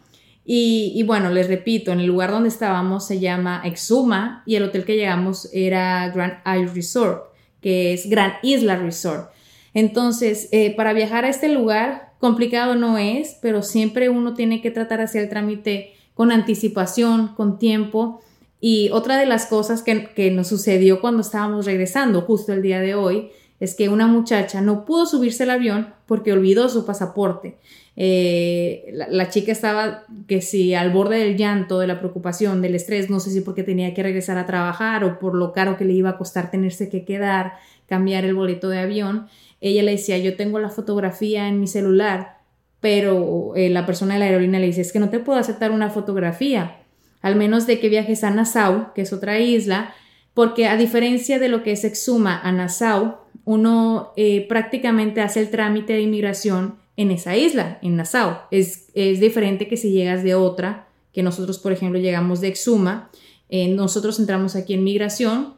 Y, 0.46 0.94
y, 0.96 1.04
bueno, 1.04 1.30
les 1.30 1.48
repito, 1.48 1.92
en 1.92 2.00
el 2.00 2.08
lugar 2.08 2.32
donde 2.32 2.50
estábamos 2.50 3.06
se 3.06 3.20
llama 3.20 3.62
Exuma 3.64 4.44
y 4.46 4.56
el 4.56 4.64
hotel 4.64 4.84
que 4.84 4.96
llegamos 4.96 5.48
era 5.54 6.10
Grand 6.10 6.40
Isle 6.46 6.74
Resort, 6.74 7.34
que 7.62 7.94
es 7.94 8.10
Gran 8.10 8.34
Isla 8.42 8.76
Resort. 8.76 9.32
Entonces, 9.76 10.50
para 10.76 10.94
viajar 10.94 11.26
a 11.26 11.30
este 11.30 11.50
lugar 11.50 12.10
Complicado 12.20 12.76
no 12.76 12.98
es, 12.98 13.38
pero 13.42 13.64
siempre 13.64 14.10
uno 14.10 14.34
tiene 14.34 14.62
que 14.62 14.72
tratar 14.72 15.00
hacer 15.00 15.24
el 15.24 15.30
trámite 15.30 15.94
con 16.14 16.34
anticipación, 16.34 17.30
con 17.30 17.58
tiempo. 17.58 18.22
Y 18.62 18.90
otra 18.92 19.18
de 19.18 19.26
las 19.26 19.46
cosas 19.46 19.84
que, 19.84 20.32
nos 20.32 20.48
sucedió 20.48 21.02
cuando 21.02 21.22
estábamos 21.22 21.66
regresando 21.66 22.22
justo 22.22 22.54
el 22.54 22.62
día 22.62 22.80
de 22.80 22.96
hoy 22.96 23.30
es 23.60 23.76
que 23.76 23.90
una 23.90 24.08
muchacha 24.08 24.62
no 24.62 24.86
pudo 24.86 25.06
subirse 25.06 25.44
al 25.44 25.52
avión 25.52 25.94
porque 26.06 26.34
olvidó 26.34 26.70
su 26.70 26.86
pasaporte. 26.86 27.58
Eh, 27.96 28.94
la, 28.94 29.30
chica 29.30 29.52
estaba 29.52 30.06
que 30.28 30.42
si 30.42 30.74
al 30.74 30.92
borde 30.92 31.18
del 31.18 31.36
llanto, 31.36 31.80
de 31.80 31.88
la 31.88 32.00
preocupación, 32.00 32.62
del 32.62 32.76
estrés, 32.76 33.10
no 33.10 33.20
sé 33.20 33.32
si 33.32 33.42
porque 33.42 33.64
tenía 33.64 33.94
que 33.94 34.04
regresar 34.04 34.38
a 34.38 34.46
trabajar 34.46 35.04
o 35.04 35.20
por 35.20 35.36
lo 35.36 35.52
caro 35.52 35.76
que 35.76 35.84
le 35.84 35.94
iba 35.94 36.12
a 36.12 36.18
costar 36.18 36.50
tenerse 36.52 36.88
que 36.88 37.04
quedar, 37.04 37.54
cambiar 37.88 38.24
el 38.24 38.36
boleto 38.36 38.70
de 38.70 38.80
avión 38.80 39.28
ella 39.62 39.84
le 39.84 39.92
decía, 39.92 40.18
yo 40.18 40.36
tengo 40.36 40.60
la 40.60 40.70
fotografía 40.70 41.48
en 41.48 41.60
mi 41.60 41.68
celular, 41.68 42.38
pero 42.80 43.54
eh, 43.56 43.70
la 43.70 43.86
persona 43.86 44.14
de 44.14 44.22
la 44.22 44.26
aerolínea 44.28 44.60
le 44.60 44.68
dice, 44.68 44.82
es 44.82 44.94
que 44.94 45.00
no 45.00 45.10
te 45.10 45.20
puedo 45.20 45.38
aceptar 45.38 45.72
una 45.72 45.90
fotografía, 45.90 46.79
al 47.22 47.36
menos 47.36 47.68
de 47.68 47.80
que 47.80 47.90
viajes 47.90 48.24
a 48.24 48.32
Nassau, 48.32 48.94
que 48.94 49.02
es 49.02 49.14
otra 49.14 49.40
isla, 49.40 49.94
porque 50.34 50.68
a 50.68 50.78
diferencia 50.78 51.40
de 51.40 51.50
lo 51.50 51.64
que 51.64 51.72
es 51.72 51.84
Exuma 51.84 52.40
a 52.40 52.52
Nassau, 52.52 53.18
uno 53.46 54.14
eh, 54.16 54.46
prácticamente 54.48 55.22
hace 55.22 55.42
el 55.42 55.50
trámite 55.50 55.94
de 55.94 56.02
inmigración 56.02 56.78
en 56.98 57.12
esa 57.12 57.36
isla, 57.36 57.80
en 57.82 57.96
Nassau. 57.96 58.38
Es, 58.52 58.90
es 58.94 59.20
diferente 59.20 59.68
que 59.68 59.78
si 59.78 59.92
llegas 59.92 60.24
de 60.24 60.36
otra, 60.36 60.88
que 61.14 61.24
nosotros, 61.24 61.60
por 61.60 61.72
ejemplo, 61.72 62.00
llegamos 62.00 62.42
de 62.42 62.50
Exuma, 62.50 63.10
eh, 63.50 63.68
nosotros 63.68 64.20
entramos 64.20 64.56
aquí 64.56 64.74
en 64.74 64.84
migración 64.84 65.56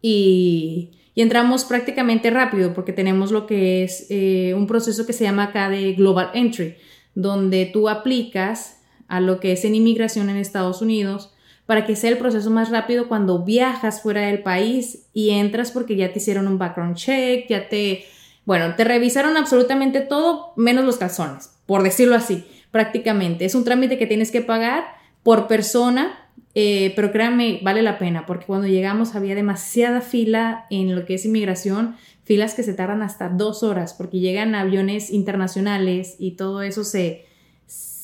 y 0.00 0.92
y 1.18 1.22
entramos 1.22 1.64
prácticamente 1.64 2.30
rápido 2.30 2.72
porque 2.74 2.92
tenemos 2.92 3.32
lo 3.32 3.44
que 3.44 3.82
es 3.82 4.06
eh, 4.08 4.54
un 4.56 4.68
proceso 4.68 5.04
que 5.04 5.12
se 5.12 5.24
llama 5.24 5.46
acá 5.46 5.68
de 5.68 5.94
Global 5.94 6.30
Entry, 6.32 6.76
donde 7.16 7.66
tú 7.66 7.88
aplicas 7.88 8.77
a 9.08 9.20
lo 9.20 9.40
que 9.40 9.52
es 9.52 9.64
en 9.64 9.74
inmigración 9.74 10.30
en 10.30 10.36
Estados 10.36 10.82
Unidos 10.82 11.32
para 11.66 11.84
que 11.84 11.96
sea 11.96 12.10
el 12.10 12.18
proceso 12.18 12.50
más 12.50 12.70
rápido 12.70 13.08
cuando 13.08 13.44
viajas 13.44 14.00
fuera 14.00 14.22
del 14.22 14.42
país 14.42 15.06
y 15.12 15.30
entras 15.30 15.70
porque 15.70 15.96
ya 15.96 16.12
te 16.12 16.18
hicieron 16.18 16.46
un 16.48 16.58
background 16.58 16.96
check, 16.96 17.46
ya 17.48 17.68
te, 17.68 18.06
bueno, 18.44 18.74
te 18.74 18.84
revisaron 18.84 19.36
absolutamente 19.36 20.00
todo 20.00 20.52
menos 20.56 20.84
los 20.84 20.96
calzones, 20.96 21.50
por 21.66 21.82
decirlo 21.82 22.14
así, 22.14 22.44
prácticamente. 22.70 23.44
Es 23.44 23.54
un 23.54 23.64
trámite 23.64 23.98
que 23.98 24.06
tienes 24.06 24.30
que 24.30 24.40
pagar 24.40 24.84
por 25.22 25.46
persona 25.46 26.28
eh, 26.60 26.92
pero 26.96 27.12
créanme, 27.12 27.60
vale 27.62 27.82
la 27.82 27.98
pena, 27.98 28.26
porque 28.26 28.46
cuando 28.46 28.66
llegamos 28.66 29.14
había 29.14 29.36
demasiada 29.36 30.00
fila 30.00 30.66
en 30.70 30.92
lo 30.96 31.04
que 31.04 31.14
es 31.14 31.24
inmigración, 31.24 31.94
filas 32.24 32.54
que 32.54 32.64
se 32.64 32.74
tardan 32.74 33.00
hasta 33.02 33.28
dos 33.28 33.62
horas, 33.62 33.94
porque 33.94 34.18
llegan 34.18 34.56
aviones 34.56 35.10
internacionales 35.10 36.16
y 36.18 36.32
todo 36.32 36.62
eso 36.62 36.82
se, 36.82 37.26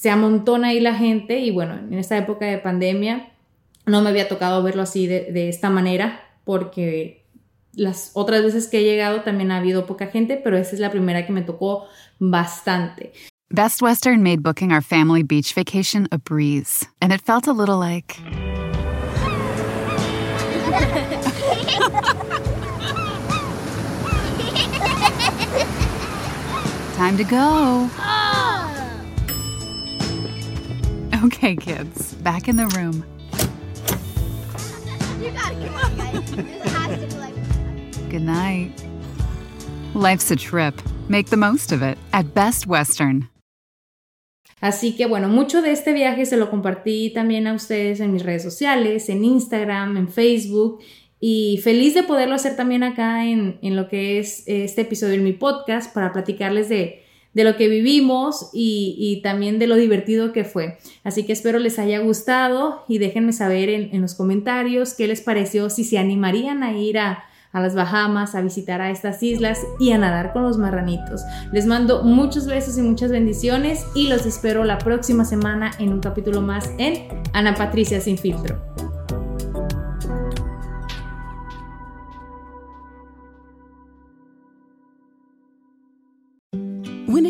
se 0.04 0.10
amontona 0.10 0.68
ahí 0.68 0.80
la 0.80 0.94
gente. 0.94 1.38
Y 1.38 1.50
bueno, 1.50 1.72
en 1.72 1.94
esta 1.94 2.18
época 2.18 2.44
de 2.44 2.58
pandemia 2.58 3.32
no 3.86 4.02
me 4.02 4.10
había 4.10 4.28
tocado 4.28 4.62
verlo 4.62 4.82
así 4.82 5.06
de, 5.06 5.32
de 5.32 5.48
esta 5.48 5.70
manera, 5.70 6.20
porque 6.44 7.24
las 7.72 8.10
otras 8.12 8.42
veces 8.42 8.68
que 8.68 8.80
he 8.80 8.84
llegado 8.84 9.22
también 9.22 9.50
ha 9.50 9.56
habido 9.56 9.86
poca 9.86 10.08
gente, 10.08 10.36
pero 10.36 10.58
esa 10.58 10.74
es 10.74 10.80
la 10.80 10.90
primera 10.90 11.24
que 11.24 11.32
me 11.32 11.40
tocó 11.40 11.86
bastante. 12.18 13.14
Best 13.48 13.80
Western 13.80 14.22
made 14.22 14.42
booking 14.42 14.72
our 14.72 14.82
family 14.82 15.22
beach 15.22 15.54
vacation 15.54 16.06
a 16.12 16.18
breeze, 16.18 16.86
and 17.00 17.10
it 17.10 17.22
felt 17.22 17.46
a 17.46 17.54
little 17.54 17.78
like. 17.78 18.18
Time 26.94 27.16
to 27.16 27.24
go. 27.24 27.88
Okay, 31.24 31.56
kids, 31.56 32.12
back 32.16 32.48
in 32.48 32.56
the 32.56 32.66
room. 32.76 33.02
You 35.22 35.30
gotta 35.30 35.54
come 35.54 35.74
on, 35.74 35.96
guys. 35.96 36.30
This 36.36 36.72
has 36.74 37.00
to 37.00 37.06
be 37.06 37.14
like. 37.14 38.10
Good 38.10 38.20
night. 38.20 38.72
Life's 39.94 40.30
a 40.30 40.36
trip. 40.36 40.74
Make 41.08 41.30
the 41.30 41.38
most 41.38 41.72
of 41.72 41.82
it 41.82 41.96
at 42.12 42.34
Best 42.34 42.66
Western. 42.66 43.30
Así 44.60 44.96
que 44.98 45.06
bueno, 45.06 45.28
mucho 45.28 45.62
de 45.62 45.72
este 45.72 45.94
viaje 45.94 46.26
se 46.26 46.36
lo 46.36 46.50
compartí 46.50 47.10
también 47.14 47.46
a 47.46 47.54
ustedes 47.54 48.00
en 48.00 48.12
mis 48.12 48.22
redes 48.22 48.42
sociales, 48.42 49.08
en 49.08 49.24
Instagram, 49.24 49.96
en 49.96 50.08
Facebook. 50.08 50.82
Y 51.20 51.58
feliz 51.64 51.94
de 51.94 52.02
poderlo 52.02 52.34
hacer 52.34 52.54
también 52.54 52.82
acá 52.82 53.24
en, 53.24 53.58
lo 53.62 53.88
que 53.88 54.18
es 54.18 54.44
este 54.46 54.82
episodio 54.82 55.14
en 55.14 55.24
mi 55.24 55.32
podcast 55.32 55.94
para 55.94 56.12
platicarles 56.12 56.68
de, 56.68 57.03
lo 57.42 57.56
que 57.56 57.68
vivimos 57.68 58.50
y, 58.52 59.20
también 59.24 59.58
de 59.58 59.66
lo 59.66 59.74
divertido 59.74 60.32
que 60.32 60.44
fue. 60.44 60.78
Así 61.02 61.24
que 61.24 61.32
espero 61.32 61.58
les 61.58 61.80
haya 61.80 61.98
gustado 61.98 62.84
y 62.86 62.98
déjenme 62.98 63.32
saber 63.32 63.68
en 63.68 64.00
los 64.00 64.14
comentarios 64.14 64.94
qué 64.94 65.08
les 65.08 65.22
pareció, 65.22 65.70
si 65.70 65.82
se 65.82 65.98
animarían 65.98 66.62
a 66.62 66.78
ir 66.78 66.98
a, 66.98 67.24
a 67.54 67.60
las 67.60 67.74
Bahamas, 67.74 68.34
a 68.34 68.42
visitar 68.42 68.82
a 68.82 68.90
estas 68.90 69.22
islas 69.22 69.60
y 69.78 69.92
a 69.92 69.98
nadar 69.98 70.32
con 70.32 70.42
los 70.42 70.58
marranitos. 70.58 71.22
Les 71.52 71.66
mando 71.66 72.02
muchos 72.02 72.46
besos 72.46 72.76
y 72.76 72.82
muchas 72.82 73.12
bendiciones 73.12 73.86
y 73.94 74.08
los 74.08 74.26
espero 74.26 74.64
la 74.64 74.78
próxima 74.78 75.24
semana 75.24 75.70
en 75.78 75.92
un 75.92 76.00
capítulo 76.00 76.42
más 76.42 76.68
en 76.78 77.06
Ana 77.32 77.54
Patricia 77.54 78.00
Sin 78.00 78.18
Filtro. 78.18 78.73